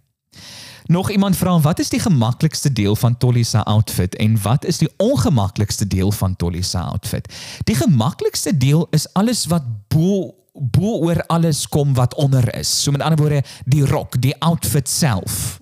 [0.87, 4.79] Nog iemand vra wat is die gemaklikste deel van Tolly se outfit en wat is
[4.79, 7.35] die ongemaklikste deel van Tolly se outfit?
[7.65, 12.83] Die gemaklikste deel is alles wat bo bo oor alles kom wat onder is.
[12.83, 15.61] So met ander woorde, die rok, die outfit self.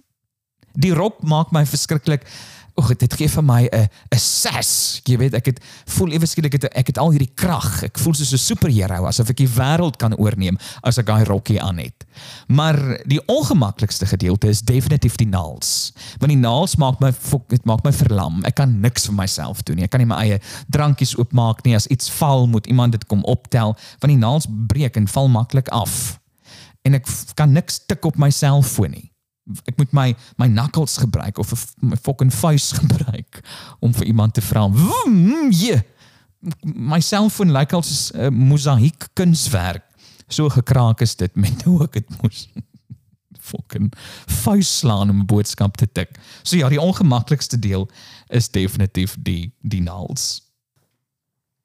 [0.73, 2.27] Die rok maak my verskriklik
[2.75, 5.01] Oek, dit gee vir my 'n 'n ses.
[5.05, 7.85] Jy weet, ek het voel ewe skielik ek, ek het al hierdie krag.
[7.85, 11.63] Ek voel soos 'n superheld asof ek die wêreld kan oorneem as ek daai rokkie
[11.63, 12.05] aan het.
[12.49, 15.93] Maar die ongemaklikste gedeelte is definitief die naels.
[16.19, 17.13] Want die naels maak my
[17.49, 18.45] dit maak my verlam.
[18.45, 19.85] Ek kan niks vir myself doen nie.
[19.85, 21.75] Ek kan nie my eie drankies oopmaak nie.
[21.77, 25.69] As iets val, moet iemand dit kom optel, want die naels breek en val maklik
[25.69, 26.19] af.
[26.83, 29.14] En ek kan niks tik op my selfoon nie
[29.65, 33.41] ek moet my my knuckles gebruik of my fucking vuis gebruik
[33.81, 34.69] om vir iemand te vra.
[34.69, 35.83] Mm, yeah.
[36.63, 39.85] My selfoon lyk like al soos 'n uh, mosaïek kunswerk
[40.29, 42.47] So gekraak is dit met hoe ek dit moes
[43.51, 43.91] fucking
[44.43, 46.17] vuis slaan om 'n boodskap te tik.
[46.43, 47.89] So ja, die ongemaklikste deel
[48.29, 50.43] is definitief die die naals.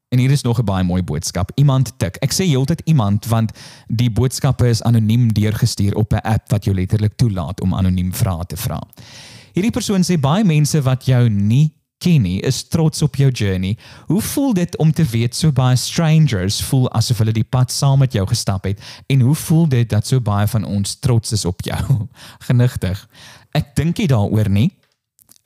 [0.09, 1.51] En hier is nog 'n baie mooi boodskap.
[1.55, 2.15] Iemand tik.
[2.15, 3.51] Ek sê heeltyd iemand want
[3.87, 8.45] die boodskappe is anoniem deurgestuur op 'n app wat jou letterlik toelaat om anoniem vrae
[8.45, 8.81] te vra.
[9.53, 13.77] Hierdie persoon sê baie mense wat jou nie ken nie is trots op jou journey.
[14.05, 17.99] Hoe voel dit om te weet so baie strangers voel asof hulle die pad saam
[17.99, 21.45] met jou gestap het en hoe voel dit dat so baie van ons trots is
[21.45, 22.07] op jou?
[22.47, 23.07] Genigtig.
[23.51, 24.78] Ek dink nie daaroor nie.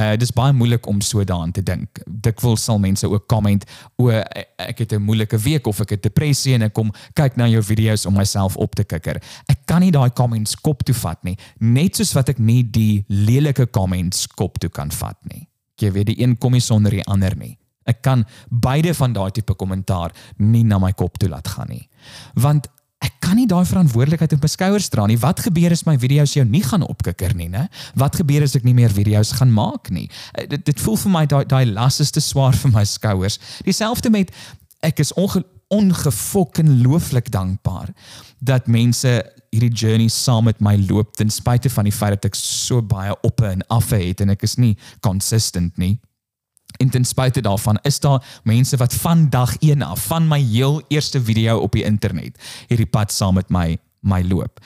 [0.01, 1.99] Uh dis baie moeilik om so daaraan te dink.
[2.05, 3.65] Dikwels sal mense ook comment
[4.01, 7.47] o ek het 'n moeilike week of ek het depressie en ek kom kyk na
[7.47, 9.21] jou video's om myself op te kikker.
[9.47, 13.05] Ek kan nie daai comments kop toe vat nie, net soos wat ek nie die
[13.07, 15.47] lelike comments kop toe kan vat nie.
[15.75, 17.57] Jy weet die een kom nie sonder die ander nie.
[17.85, 21.89] Ek kan beide van daai tipe kommentaar nie na my kop toe laat gaan nie.
[22.33, 22.67] Want
[23.03, 25.17] ek kan nie daai verantwoordelikheid op my skouers dra nie.
[25.19, 27.65] Wat gebeur as my video's jou nie gaan opkikker nie, né?
[27.99, 30.07] Wat gebeur as ek nie meer video's gaan maak nie?
[30.33, 33.39] Eh, Dit dit voel vir my daai daai las is te swaar vir my skouers.
[33.67, 34.31] Dieselfde met
[34.83, 37.89] ek is onge, ongefokenlooflik dankbaar
[38.39, 39.09] dat mense
[39.53, 43.13] hierdie journey saam met my loop ten spyte van die feit dat ek so baie
[43.23, 45.99] oppe en affe het en ek is nie consistent nie.
[46.77, 50.81] En ten spyte daarvan is daar mense wat van dag 1 af van my heel
[50.87, 54.59] eerste video op die internet hierdie pad saam met my my loop.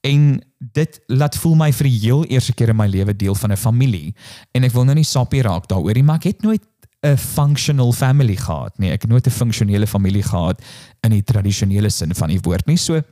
[0.00, 3.52] En dit laat voel my vir die heel eerste keer in my lewe deel van
[3.52, 4.14] 'n familie.
[4.52, 6.62] En ek wil nou nie sappie raak daaroor nie, maar ek het nooit
[7.02, 8.90] 'n functional family gehad nie.
[8.90, 10.62] Ek het nooit 'n funksionele familie gehad
[11.00, 12.76] in die tradisionele sin van die woord nie.
[12.76, 13.02] So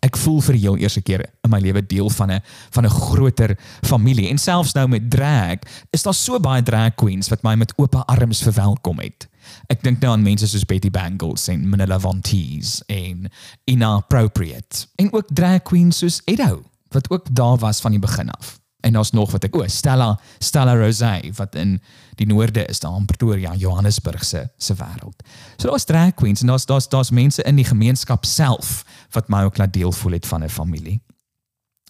[0.00, 3.58] ek voel vir heel eerste keer in my lewe deel van 'n van 'n groter
[3.82, 5.58] familie en selfs nou met drag
[5.90, 9.28] is daar so baie drag queens wat my met oop arms verwelkom het.
[9.68, 13.30] Ek dink nou aan mense soos Betty Bangles en Manila Von Teese en
[13.64, 18.59] Inappropriate en ook drag queens soos Edo wat ook daar was van die begin af.
[18.80, 21.78] En daar's nog wat ek o, Stella Stella Rose wat in
[22.20, 25.22] die noorde is daar in Pretoria, Johannesburg se se wêreld.
[25.56, 29.44] So daar's drag queens en daar's daar's daar's mense in die gemeenskap self wat my
[29.44, 31.00] ook laat deel voel het van 'n familie.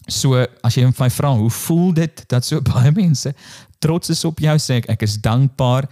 [0.07, 3.33] So as jy my vra hoe voel dit dat so baie mense
[3.79, 5.89] trots is op jou sê ek ek is dankbaar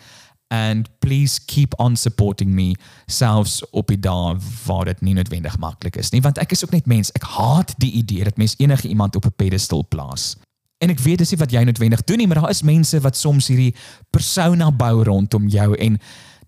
[0.50, 2.74] and please keep on supporting me
[3.06, 4.36] selfs op die dae
[4.66, 7.76] waar dit nie noodwendig maklik is nie want ek is ook net mens ek haat
[7.78, 10.36] die idee dat mens enige iemand op 'n pedestal plaas
[10.80, 13.20] en ek weet dis nie wat jy noodwendig doen nie maar daar is mense wat
[13.20, 13.74] soms hierdie
[14.16, 16.00] persona bou rondom jou en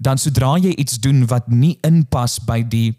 [0.02, 2.92] dan sodra jy iets doen wat nie inpas by die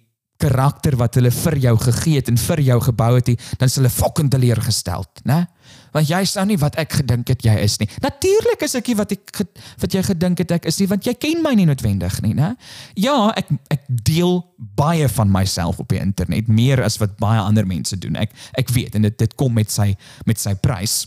[0.42, 3.90] karakter wat hulle vir jou gegee het en vir jou gebou het, dan is hulle
[3.92, 5.44] fucking teleurgesteld, né?
[5.92, 7.86] Want jy is nou nie wat ek gedink het jy is nie.
[8.02, 9.42] Natuurlik is ek nie wat ek
[9.82, 12.52] wat jy gedink het ek is nie, want jy ken my nie noodwendig nie, né?
[12.98, 14.40] Ja, ek ek deel
[14.78, 18.18] baie van myself op die internet, meer as wat baie ander mense doen.
[18.18, 19.92] Ek ek weet en dit dit kom met sy
[20.28, 21.04] met sy prys.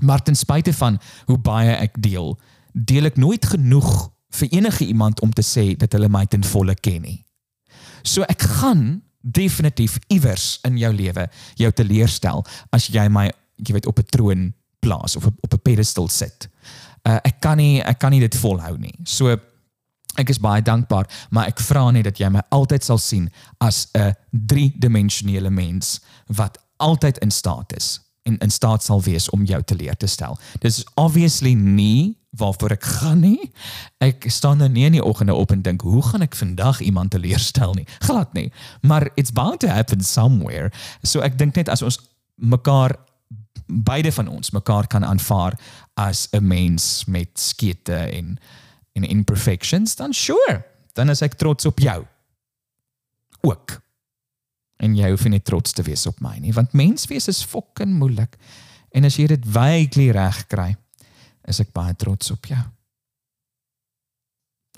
[0.00, 2.38] Maar ten spyte van hoe baie ek deel,
[2.72, 6.74] deel ek nooit genoeg vir enige iemand om te sê dat hulle my ten volle
[6.74, 7.24] ken nie.
[8.02, 11.26] So ek gaan definitief iewers in jou lewe
[11.58, 16.08] jou teleurstel as jy my jy weet op 'n troon plaas of op, 'n pedestal
[16.08, 16.48] sit.
[17.02, 18.94] Uh, ek kan nie ek kan nie dit volhou nie.
[19.04, 19.36] So
[20.16, 23.88] ek is baie dankbaar, maar ek vra net dat jy my altyd sal sien as
[23.94, 29.62] 'n driedimensionele mens wat altyd in staat is en in staat sal wees om jou
[29.62, 30.38] teleur te stel.
[30.62, 33.50] Dis obviously nie waarvoor ek gaan nie.
[34.02, 37.14] Ek staan nou nie in die oggende op en dink, hoe gaan ek vandag iemand
[37.14, 37.86] teleurstel nie?
[38.08, 38.50] Glad nie.
[38.82, 40.72] Maar it's bound to happen somewhere.
[41.02, 42.00] So ek dink net as ons
[42.36, 42.98] mekaar
[43.66, 45.56] beide van ons mekaar kan aanvaar
[45.94, 48.38] as 'n mens met skete en
[48.96, 52.06] en imperfections, dan sure, dan is ek trots op jou.
[53.40, 53.80] Ook.
[54.76, 58.36] En jy hoef nie trots te wees op my nie, want menswees is fucking moeilik.
[58.92, 60.76] En as jy dit vaguely reg kry,
[61.48, 62.62] is ek baie trots op jou.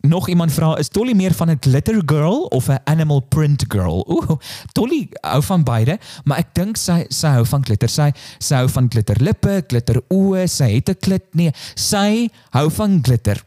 [0.06, 4.04] Nog iemand vra, is Dolly meer van 'n glitter girl of 'n animal print girl?
[4.06, 4.38] Ooh,
[4.72, 7.88] Dolly hou van beide, maar ek dink sy sy hou van glitter.
[7.88, 12.70] Sy sy hou van glitter lippe, glitter oë, sy het 'n klit nee, sy hou
[12.70, 13.44] van glitter.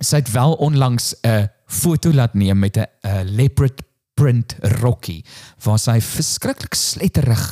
[0.00, 3.82] Sy het wel onlangs 'n foto laat neem met 'n leopard
[4.16, 5.20] print rokkie
[5.64, 7.44] waar sy verskriklik sletterig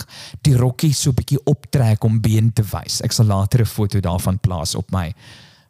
[0.46, 3.03] die rokkie so bietjie optrek om been te wys.
[3.05, 5.12] Ek sal later 'n foto daarvan plaas op my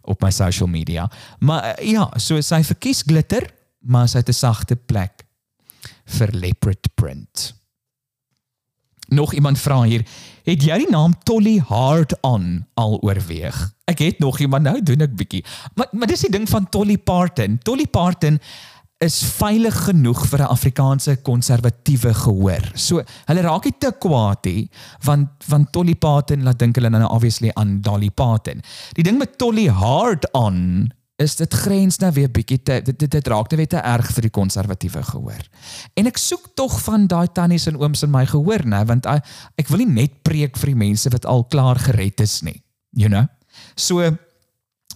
[0.05, 1.11] op my social media.
[1.41, 3.49] Maar uh, ja, so sy verkies glitter,
[3.81, 5.25] maar sy het 'n sagte plek
[6.05, 7.55] vir leopard print.
[9.09, 10.05] Nog iemand vra hier,
[10.45, 13.75] het jy die naam Tolly Hard On al oorweeg?
[13.85, 15.45] Ek het nog iemand nou doen ek bietjie.
[15.75, 17.59] Maar maar dis die ding van Tolly Parton.
[17.63, 18.41] Tolly Parton
[19.05, 22.65] is veilig genoeg vir 'n Afrikaanse konservatiewe gehoor.
[22.75, 24.69] So hulle raak nie te kwaad nie
[25.05, 28.63] want want Dolly Parton laat dink hulle nou obviously aan Dolly Parton.
[28.95, 33.11] Die ding met Dolly Hard on is dit grens nou weer bietjie te dit dit,
[33.11, 35.45] dit raak net weer te erg vir die konservatiewe gehoor.
[35.95, 39.25] En ek soek tog van daai tannies en ooms in my gehoor, né, want ek,
[39.57, 42.63] ek wil nie net preek vir die mense wat al klaar gered is nie.
[42.93, 43.27] You know?
[43.77, 44.17] So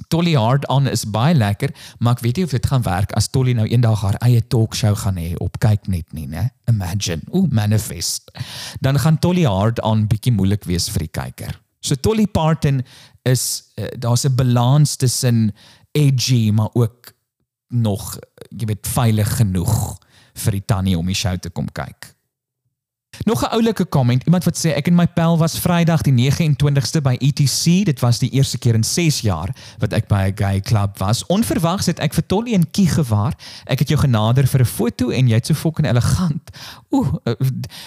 [0.08, 3.28] Tolly Hard on is baie lekker, maar ek weet nie of dit gaan werk as
[3.28, 6.48] Tolly nou eendag haar eie talkshow gaan hê op kyk net nie, né?
[6.70, 8.30] Imagine, o manifest.
[8.80, 11.58] Dan gaan Tolly Hard on bietjie moeilik wees vir die kyker.
[11.80, 12.82] So Tolly Parton
[13.22, 15.52] is uh, daar's 'n balans tussen
[15.92, 17.12] edgy maar ook
[17.68, 18.18] nog
[18.50, 19.98] jy weet veilig genoeg
[20.34, 22.14] vir die tannie om die show te kom kyk.
[23.24, 27.00] Nog 'n oulike comment, iemand wat sê ek en my pel was Vrydag die 29ste
[27.02, 27.84] by ETC.
[27.84, 31.26] Dit was die eerste keer in 6 jaar wat ek by 'n gay club was.
[31.26, 33.34] Onverwags het ek vir Tolly en Kie gewaar.
[33.64, 36.50] Ek het jou genader vir 'n foto en jy't so fucking elegant.
[36.94, 37.32] Ooh, eh,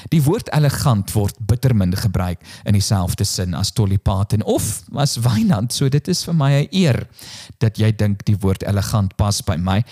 [0.09, 5.73] die woord elegant word bittermin gebruik in dieselfde sin as Tolly Paten of as Wynand.
[5.73, 7.07] So dit is vir my 'n eer
[7.57, 9.83] dat jy dink die woord elegant pas by my.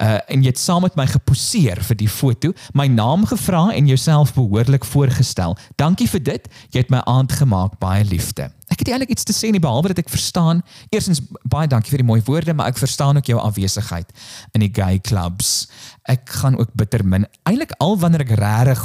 [0.00, 3.86] Uh en jy het saam met my geposeer vir die foto, my naam gevra en
[3.86, 5.56] jouself behoorlik voorgestel.
[5.80, 6.48] Dankie vir dit.
[6.74, 7.78] Jy het my aand gemaak.
[7.82, 8.50] Baie liefde.
[8.72, 10.62] Ek het eintlik iets te sê nie behalwe dat ek verstaan.
[10.94, 14.10] Eerstens baie dankie vir die mooi woorde, maar ek verstaan ook jou afwesigheid
[14.52, 15.68] in die gay clubs.
[16.08, 17.28] Ek gaan ook bitter min.
[17.48, 18.84] Eintlik al wanneer ek regtig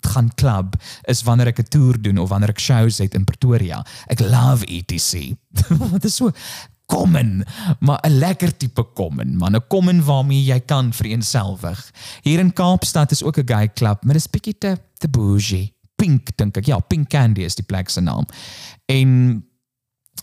[0.00, 0.76] gaan klub
[1.12, 3.84] is wanneer ek 'n toer doen of wanneer ek shows het in Pretoria.
[4.08, 5.36] Ek love ETC.
[5.92, 6.32] Dit is so
[6.90, 7.44] common,
[7.78, 11.90] maar 'n lekker tipe common, man, 'n common waarmee jy kan vereenselwig.
[12.22, 15.74] Hier in Kaapstad is ook 'n gay club, maar dit is bietjie te te bougie.
[15.96, 16.66] Pink dink ek.
[16.66, 18.26] Ja, Pink Candy is die plek se naam.
[18.86, 19.44] En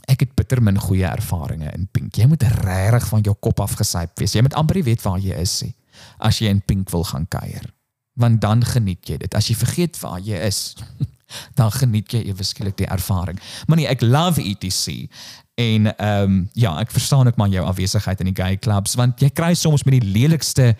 [0.07, 2.15] ek het bitter min goeie ervarings in Pink.
[2.15, 4.33] Jy moet regtig van jou kop af gesyp wees.
[4.33, 5.73] Jy moet amper weet waar jy is sê
[6.17, 7.73] as jy in Pink wil gaan kuier.
[8.13, 9.33] Want dan geniet jy dit.
[9.37, 10.75] As jy vergeet waar jy is,
[11.59, 13.39] dan geniet jy ewe skielik die ervaring.
[13.67, 15.09] Maar nee, ek love ETC.
[15.57, 19.21] En ehm um, ja, ek verstaan ook maar jou afwesigheid in die gay clubs want
[19.21, 20.75] jy kry soms met die lelikste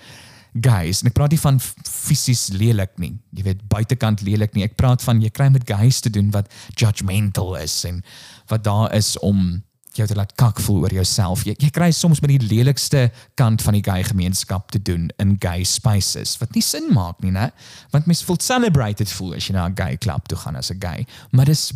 [0.54, 1.02] guys.
[1.02, 1.58] En ek praat nie van
[1.90, 3.16] fisies lelik nie.
[3.34, 4.68] Jy weet buitekant lelik nie.
[4.68, 8.04] Ek praat van jy kry met guys te doen wat judgmental is en
[8.54, 9.63] wat daar is om
[9.98, 11.42] jou te laat kak voel oor jouself.
[11.50, 13.08] Jy, jy kry soms met die lelikste
[13.40, 17.34] kant van die gay gemeenskap te doen in gay spaces wat nie sin maak nie,
[17.34, 17.50] né?
[17.96, 20.78] Want mens voel celebrated voel as jy na 'n gay club toe gaan as 'n
[20.80, 21.74] gay, maar dis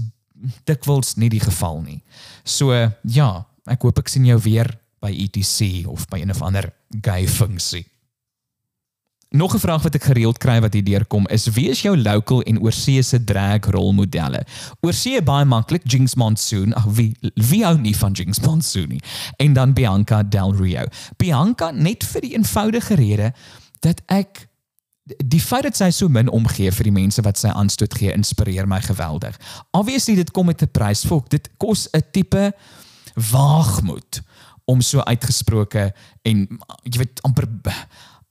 [0.63, 2.01] dikwels nie die geval nie.
[2.43, 2.73] So
[3.03, 3.31] ja,
[3.69, 4.69] ek hoop ek sien jou weer
[5.01, 6.69] by ETC of by een of ander
[7.01, 7.85] gay funksie.
[9.31, 12.41] Nog 'n vraag wat ek gereeld kry wat hier deurkom is: Wie is jou local
[12.41, 14.45] en oorsese drag rolmodelle?
[14.81, 16.73] Oorsee baie maklik Jinx Monsoon.
[16.73, 19.01] Ag wie wie hou nie van Jinx Monsoon nie?
[19.37, 20.83] En dan Bianca Del Rio.
[21.17, 23.33] Bianca net vir die eenvoudige rede
[23.79, 24.50] dat ek
[25.03, 28.67] die feit dat sy so min omgee vir die mense wat sy aanstoot gee, inspireer
[28.69, 29.37] my geweldig.
[29.71, 31.05] Obviously dit kom met 'n prys.
[31.05, 32.53] Fok, dit kos 'n tipe
[33.31, 34.21] waagmoed
[34.65, 36.47] om so uitgesproke en
[36.83, 37.47] jy weet amper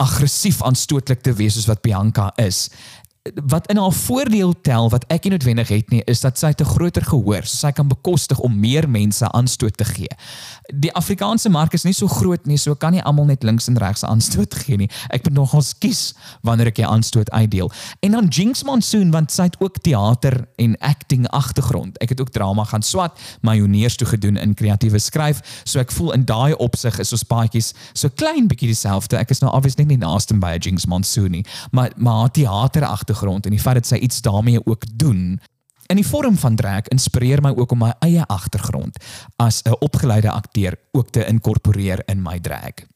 [0.00, 2.70] aggressief aanstootlik te wees soos wat Bianca is.
[3.34, 6.64] Wat in haar voordeel tel wat ek nie noodwendig het nie is dat sy te
[6.64, 10.10] groter gehoor, so sy kan bekostig om meer mense aanstoot te gee.
[10.74, 13.78] Die Afrikaanse mark is nie so groot nie, so kan nie almal net links en
[13.78, 14.88] regs aanstoot gee nie.
[15.14, 17.70] Ek moet nogal skies wanneer ek 'n aanstoot uitdeel.
[18.00, 21.98] En dan Jinx Monsoon want sy het ook teater en acting agtergrond.
[21.98, 26.12] Ek het ook drama gaan swat, majoneers toe gedoen in kreatiewe skryf, so ek voel
[26.12, 29.16] in daai opsig is ons paadjies so klein bietjie dieselfde.
[29.16, 33.50] Ek is nou obviously nie naaste by Jinx Monsoon nie, maar maar teater agtergrond en
[33.50, 35.40] die feit dat sy iets daarmee ook doen
[35.90, 38.98] in die vorm van drag inspireer my ook om my eie agtergrond
[39.36, 42.86] as 'n opgeleide akteur ook te inkorporeer in my drag.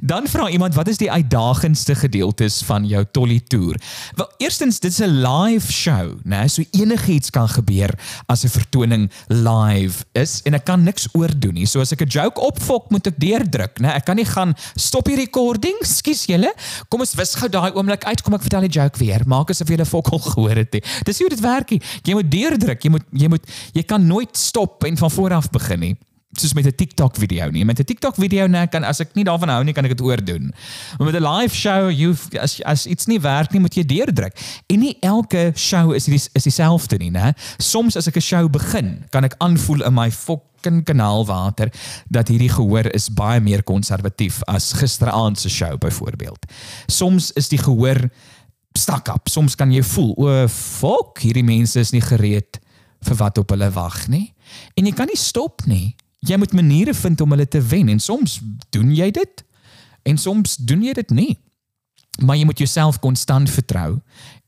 [0.00, 3.76] Dan vra iemand wat is die uitdagendste gedeeltes van jou Tolly toer?
[4.14, 6.46] Wel, eerstens dit's 'n live show, né?
[6.46, 7.90] So enigiets kan gebeur
[8.26, 11.66] as 'n vertoning live is en ek kan niks oordoen nie.
[11.66, 13.88] So as ek 'n joke opfok, moet ek deurdruk, né?
[13.94, 16.54] Ek kan nie gaan stop die recording, skus julle.
[16.88, 19.20] Kom ons wis gou daai oomblik uit, kom ek vertel die joke weer.
[19.26, 20.72] Maak asof jy 'n fokol gehoor het.
[20.72, 20.82] Nie.
[21.04, 21.70] Dis hoe dit werk.
[22.02, 22.82] Jy moet deurdruk.
[22.82, 25.96] Jy moet jy moet jy kan nooit stop en van voor af begin nie
[26.38, 27.64] soos met 'n TikTok video nie.
[27.64, 30.06] Met 'n TikTok video net kan as ek nie daarvan hou nie, kan ek dit
[30.06, 30.52] oordoen.
[30.98, 34.62] Maar met 'n live show, jy as as iets nie werk nie, moet jy deurdruk.
[34.66, 37.34] En nie elke show is die, is dieselfde nie, né?
[37.58, 41.72] Soms as ek 'n show begin, kan ek aanvoel in my fucking kanaalwater
[42.08, 46.46] dat hierdie gehoor is baie meer konservatief as gisteraand se show byvoorbeeld.
[46.86, 48.10] Soms is die gehoor
[48.72, 49.28] stak op.
[49.28, 52.60] Soms kan jy voel, o, fuck, hierdie mense is nie gereed
[53.02, 54.34] vir wat op hulle wag nie.
[54.74, 55.94] En jy kan nie stop nie
[56.26, 59.42] jy moet maniere vind om hulle te wen en soms doen jy dit
[60.02, 61.32] En soms doen jy dit nie.
[62.20, 63.96] Maar jy moet jouself konstant vertrou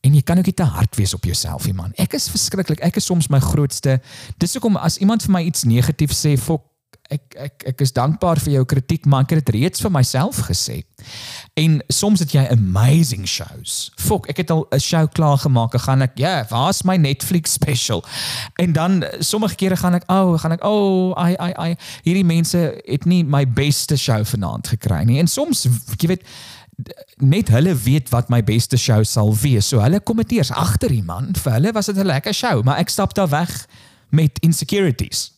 [0.04, 1.94] en jy kan ook nie te hard wees op jouself nie man.
[1.96, 2.82] Ek is verskriklik.
[2.84, 3.96] Ek is soms my grootste.
[4.42, 6.66] Dis hoekom as iemand vir my iets negatief sê, fok
[7.12, 10.40] ek ek ek is dankbaar vir jou kritiek, maar ek het dit reeds vir myself
[10.48, 10.82] gesê.
[11.60, 13.92] En soms het jy amazing shows.
[14.00, 16.96] Fok, ek het al 'n show klaar gemaak, ek gaan ek, ja, yeah, waar's my
[16.96, 18.04] Netflix special?
[18.56, 21.76] En dan sommige kere gaan ek, ou, oh, gaan ek, o, oh, ai ai ai,
[22.02, 25.18] hierdie mense het nie my beste show vanaand gekry nie.
[25.18, 25.66] En soms,
[25.98, 26.24] jy weet,
[27.16, 29.68] net hulle weet wat my beste show sal wees.
[29.68, 31.32] So hulle kommenteers agter die man.
[31.38, 33.66] Vir hulle was dit 'n lekker show, maar ek stap daar weg
[34.10, 35.33] met insecurities.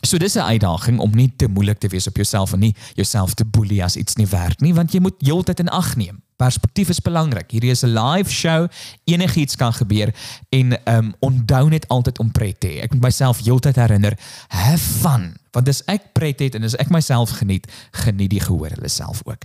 [0.00, 3.34] So dis 'n uitdaging om nie te moeilik te wees op jouself en nie jouself
[3.34, 6.22] te boelie as iets nie werk nie, want jy moet heeltyd in ag neem.
[6.36, 7.50] Perspektief is belangrik.
[7.50, 8.68] Hierdie is 'n live show.
[9.04, 10.14] Enigiets kan gebeur
[10.48, 12.82] en ehm um, onthou net altyd om pret te hê.
[12.82, 14.18] Ek moet myself heeltyd herinner,
[14.48, 15.36] have fun.
[15.50, 19.20] Want as ek pret het en as ek myself geniet, geniet die gehoor hulle self
[19.24, 19.42] ook.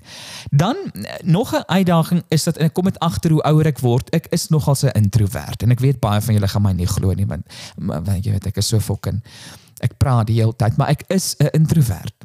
[0.51, 0.75] Dan
[1.23, 4.27] nog 'n uitdaging is dat en ek kom met agter hoe ouer ek word, ek
[4.29, 7.25] is nogal 'n introvert en ek weet baie van julle gaan my nie glo nie
[7.25, 7.45] want,
[7.75, 9.21] want jy weet ek is so fucking
[9.83, 12.15] ek praat die hele tyd, maar ek is 'n introvert.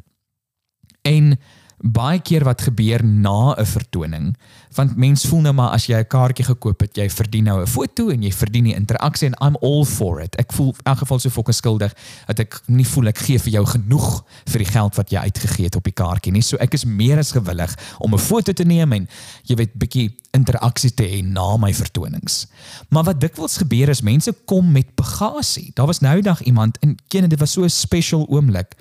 [1.01, 1.37] En
[1.79, 4.35] baie keer wat gebeur na 'n vertoning,
[4.75, 7.67] want mens voel nou maar as jy 'n kaartjie gekoop het, jy verdien nou 'n
[7.67, 10.35] foto en jy verdien die interaksie en I'm all for it.
[10.35, 11.93] Ek voel in elk geval so fokus skuldig
[12.27, 15.65] dat ek nie voel ek gee vir jou genoeg vir die geld wat jy uitgegee
[15.65, 16.41] het op die kaartjie nie.
[16.41, 19.07] So ek is meer as gewillig om 'n foto te neem en
[19.43, 22.47] jy weet bietjie interaksie te hê na my vertonings.
[22.89, 25.71] Maar wat dikwels gebeur is mense kom met bagasie.
[25.73, 28.75] Daar was nou eendag iemand en ken dit was so 'n special oomblik.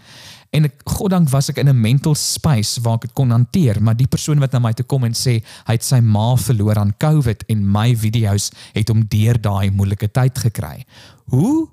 [0.51, 3.97] En ek goddank was ek in 'n mental space waar ek dit kon hanteer, maar
[3.97, 6.97] die persoon wat na my toe kom en sê hy het sy ma verloor aan
[6.97, 10.87] COVID en my video's het hom deur daai moeilike tyd gekry.
[11.29, 11.69] Hoe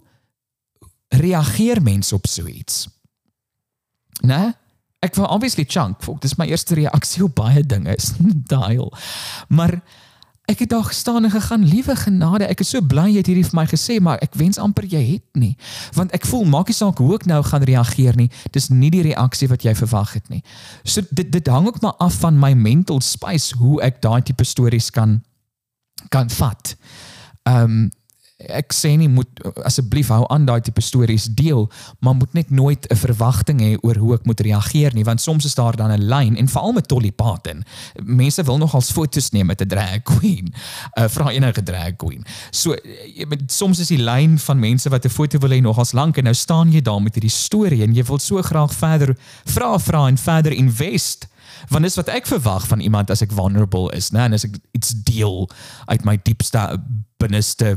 [1.10, 2.90] reageer mense op so iets?
[4.22, 4.54] Né?
[5.00, 8.14] Ek wou obviously chunk, fok, dis my eerste reaksie op baie dinge is
[8.54, 8.92] dial.
[9.48, 9.82] Maar
[10.46, 13.46] Ek het daar gestaan en gegaan, liewe genade, ek is so bly jy het hierdie
[13.48, 15.56] vir my gesê, maar ek wens amper jy het nie.
[15.98, 19.02] Want ek voel maak nie saak hoe ek nou gaan reageer nie, dis nie die
[19.08, 20.44] reaksie wat jy verwag het nie.
[20.84, 24.46] So dit dit hang ook maar af van my mental space hoe ek daai tipe
[24.46, 25.22] stories kan
[26.14, 26.76] kan vat.
[27.50, 27.86] Ehm um,
[28.48, 29.30] ek sê nie moet
[29.64, 31.70] asseblief hou aan daai tipe stories deel,
[32.00, 35.46] maar moet net nooit 'n verwagting hê oor hoe ek moet reageer nie, want soms
[35.46, 37.64] is daar dan 'n lyn en veral met Dolly Parton.
[38.04, 40.54] Mense wil nog als foto's neem met 'n drag queen.
[40.96, 42.26] 'n uh, Vra enige drag queen.
[42.52, 42.76] So
[43.28, 46.24] met soms is die lyn van mense wat 'n foto wil hê nogals lank en
[46.24, 50.08] nou staan jy daar met hierdie storie en jy wil so graag verder vra vra
[50.08, 51.28] en verder invest
[51.70, 54.26] want dis wat ek verwag van iemand as ek vulnerable is, né?
[54.28, 55.50] En as ek iets deel
[55.86, 56.62] uit my diepste
[57.22, 57.76] binneste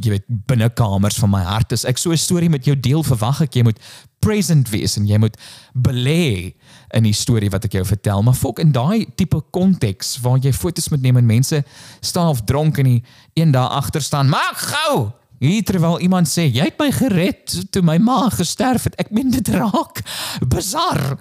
[0.00, 3.42] jy weet binnekamers van my hart, is ek so 'n storie met jou deel verwag
[3.42, 3.80] ek jy moet
[4.20, 5.36] present wees en jy moet
[5.74, 6.54] belê
[6.94, 8.22] in die storie wat ek jou vertel.
[8.22, 11.64] Maar fok in daai tipe konteks waar jy foto's moet neem en mense
[12.00, 13.04] staan of dronk en die
[13.34, 17.82] een daar agter staan, maak gou Hier terwyl iemand sê jy het my gered toe
[17.84, 18.96] my ma gesterf het.
[19.00, 20.00] Ek meen dit raak
[20.54, 21.18] bizar.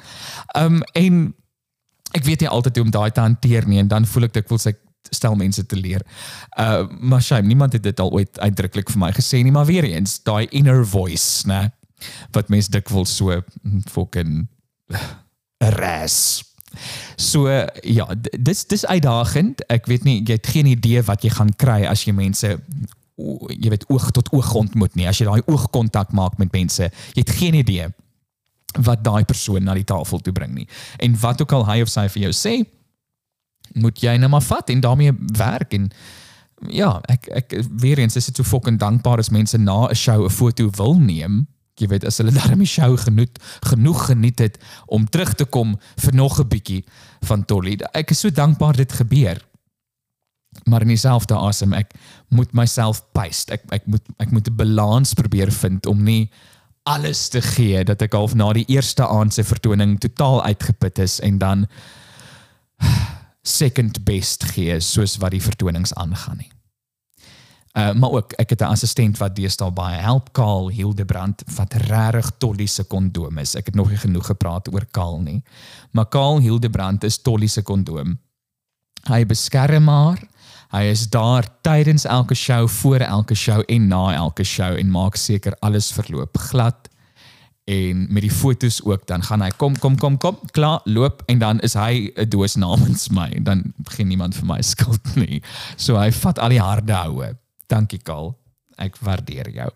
[0.55, 1.33] Um en
[2.15, 4.69] ek weet nie altyd hoe om daai te hanteer nie en dan voel ek dikwels
[4.71, 4.81] ek
[5.13, 6.01] stel mense te leer.
[6.57, 9.85] Uh maar shame, niemand het dit al ooit uitdruklik vir my gesê nie, maar weer
[9.85, 11.69] eens daai inner voice, né?
[12.35, 14.47] Wat mense dikwels so hm, fucking
[15.77, 16.43] res.
[17.21, 17.47] So
[17.83, 18.07] ja,
[18.39, 19.63] dis dis uitdagend.
[19.71, 22.55] Ek weet nie jy het geen idee wat jy gaan kry as jy mense
[23.15, 25.07] jy weet oog tot oog ontmoet nie.
[25.07, 27.93] As jy daai oogkontak maak met mense, jy het geen idee
[28.83, 30.67] wat daai persoon na die tafel toe bring nie.
[30.99, 32.55] En wat ook al hy of sy vir jou sê,
[33.73, 35.89] moet jy net maar vat en daarmee werk en
[36.71, 40.25] ja, ek ek weer eens is dit so fucking dankbaar as mense na 'n show
[40.25, 41.47] 'n foto wil neem.
[41.75, 43.35] Jy weet as hulle daarmee show genoeg
[43.67, 44.57] genoeg geniet het
[44.87, 46.85] om terug te kom vir nog 'n bietjie
[47.21, 47.79] van Tolly.
[47.93, 49.41] Ek is so dankbaar dit gebeur.
[50.63, 51.93] Maar in dieselfde asem ek
[52.29, 53.51] moet myself pace.
[53.51, 56.29] Ek ek moet ek moet 'n balans probeer vind om nie
[56.85, 61.17] alles te gee dat ek half na die eerste aand se vertoning totaal uitgeput is
[61.25, 61.65] en dan
[63.41, 66.51] second best gee soos wat die vertonings aangaan nie.
[67.75, 72.31] Uh maar ook ek het 'n assistent wat deesdae baie help Kaal Hildebrand wat regtig
[72.37, 73.55] Tolly se kondoom is.
[73.55, 75.43] Ek het nog nie genoeg gepraat oor Kaal nie.
[75.91, 78.19] Maar Kaal Hildebrand is Tolly se kondoom.
[79.09, 80.21] Hy beskerm haar
[80.75, 85.15] Hy is daar tydens elke show, voor elke show en na elke show en maak
[85.15, 86.89] seker alles verloop glad.
[87.63, 91.39] En met die fotos ook, dan gaan hy kom kom kom kom, klaar, loop en
[91.39, 95.41] dan is hy 'n doos namens my en dan begin niemand vir my skuld nie.
[95.77, 97.37] So hy vat al die harde houe.
[97.67, 98.35] Dankie Kal.
[98.77, 99.71] Ek waardeer jou.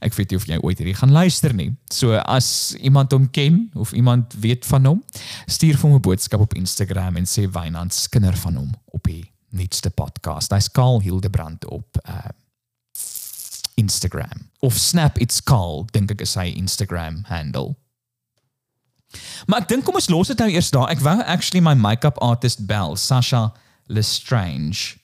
[0.00, 1.70] Ek weet nie of jy ooit hierdie gaan luister nie.
[1.92, 5.04] So as iemand hom ken of iemand weet van hom,
[5.46, 9.35] stuur vir hom 'n boodskap op Instagram en sê Wynand skinder van hom op die
[9.50, 10.52] nuutste podcast.
[10.52, 12.32] Hy's Karl Hildebrand op uh
[13.76, 17.74] Instagram of Snap it's Karl dink ek is sy Instagram handle.
[19.46, 20.88] Maar ek dink kom ons los dit nou eers daar.
[20.90, 23.50] Ek wou actually my make-up artist bel, Sasha
[23.92, 24.96] Lestrange.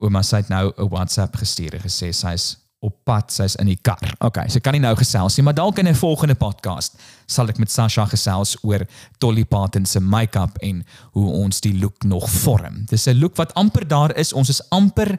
[0.00, 3.78] Ouma sy het nou 'n WhatsApp gestuur en gesê sy's op pad, sy's in die
[3.84, 4.00] kar.
[4.24, 7.58] Okay, sy kan nie nou gesels nie, maar dalk in 'n volgende podcast sal ek
[7.58, 8.86] met Sasha gesels oor
[9.18, 12.84] Dolly Parton se make-up en hoe ons die look nog vorm.
[12.88, 14.32] Dis 'n look wat amper daar is.
[14.32, 15.18] Ons is amper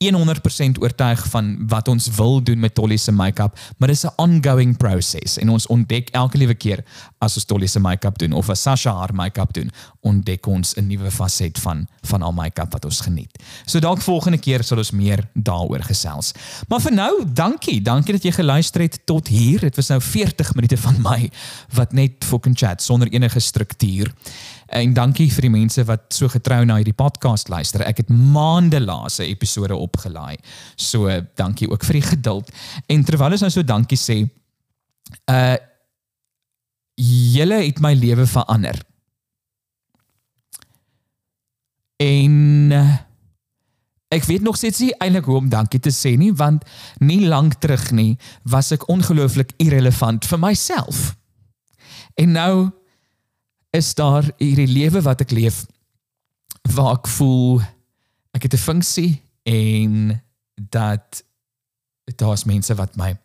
[0.00, 4.16] 100% oortuig van wat ons wil doen met Dolly se make-up, maar dit is 'n
[4.16, 6.84] ongoing proses en ons ontdek elke liewe keer
[7.18, 9.70] as ons Dolly se make-up doen of as Sasha haar make-up doen,
[10.00, 13.42] ontdek ons 'n nuwe faset van van haar make-up wat ons geniet.
[13.64, 16.32] So dalk volgende keer sal ons meer daaroor gesels.
[16.68, 17.82] Maar vir nou, dankie.
[17.82, 19.60] Dankie dat jy geluister het tot hier.
[19.60, 21.30] Dit was nou 40 minute van my
[21.72, 24.12] wat net fucking chat sonder enige struktuur.
[24.70, 27.82] En dankie vir die mense wat so getrou na hierdie podcast luister.
[27.82, 30.38] Ek het maande laas 'n episode opgelaai.
[30.76, 32.50] So dankie ook vir die geduld.
[32.86, 34.28] En terwyl ons nou so dankie sê,
[35.26, 35.56] uh
[37.34, 38.76] julle het my lewe verander.
[41.96, 42.96] En uh,
[44.08, 46.64] ek weet nog steeds nie eintlik hoe om dankie te sê nie, want
[46.98, 51.16] nie lank terug nie was ek ongelooflik irrelevant vir myself.
[52.14, 52.70] En nou
[53.70, 55.66] is daar hierdie lewe wat ek leef
[56.74, 57.60] waar ek voel
[58.36, 60.20] ek het 'n funksie en
[60.54, 61.22] dat
[62.16, 63.16] daar's mense wat my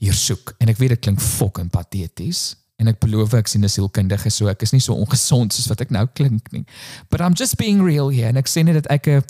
[0.00, 0.54] hier soek.
[0.58, 4.48] En ek weet dit klink fucking pateties en ek beloof ek sien 'n sielkundige so
[4.48, 6.64] ek is nie so ongesond soos wat ek nou klink nie.
[7.08, 9.24] But I'm just being real here en ek sê net dat ek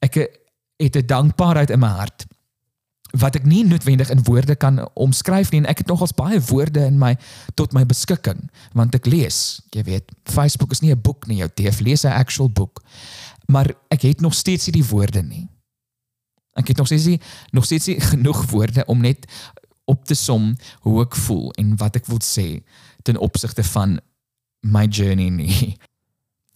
[0.00, 0.14] ek
[0.78, 2.26] het 'n dankbaarheid in my hart
[3.12, 6.84] wat ek nie noodwendig in woorde kan omskryf nie en ek het nogals baie woorde
[6.84, 7.16] in my
[7.54, 11.48] tot my beskikking want ek lees jy weet Facebook is nie 'n boek nie jou
[11.54, 12.82] DF lees 'n actual boek
[13.46, 15.46] maar ek het nog steeds nie die woorde nie.
[16.52, 19.26] Ek het nog steeds nie nog steeds nie genoeg woorde om net
[19.84, 22.62] op te som hoe ek voel en wat ek wil sê
[23.02, 24.00] ten opsigte van
[24.60, 25.76] my journey nie.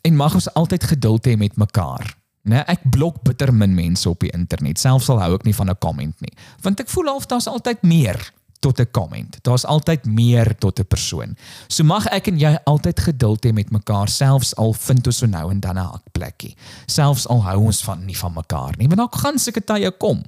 [0.00, 4.20] En mag ons altyd geduld hê met mekaar Nee, ek blok bitter min mense op
[4.20, 4.78] die internet.
[4.80, 6.32] Selfs al hou ek nie van 'n comment nie,
[6.62, 9.38] want ek voel half daar's altyd meer tot 'n comment.
[9.42, 11.36] Daar's altyd meer tot 'n persoon.
[11.66, 15.26] So mag ek en jy altyd geduld hê met mekaar, selfs al vind ons so
[15.26, 16.56] nou en dan 'n hakplekkie.
[16.86, 20.22] Selfs al hou ons van nie van mekaar nie, want dan gaan seker tye kom.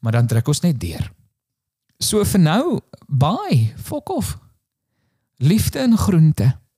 [0.00, 1.12] Maar dan druk ons net deur.
[1.98, 3.72] So vir nou, bye.
[3.76, 4.38] Fok off.
[5.36, 6.56] Liefde en groente.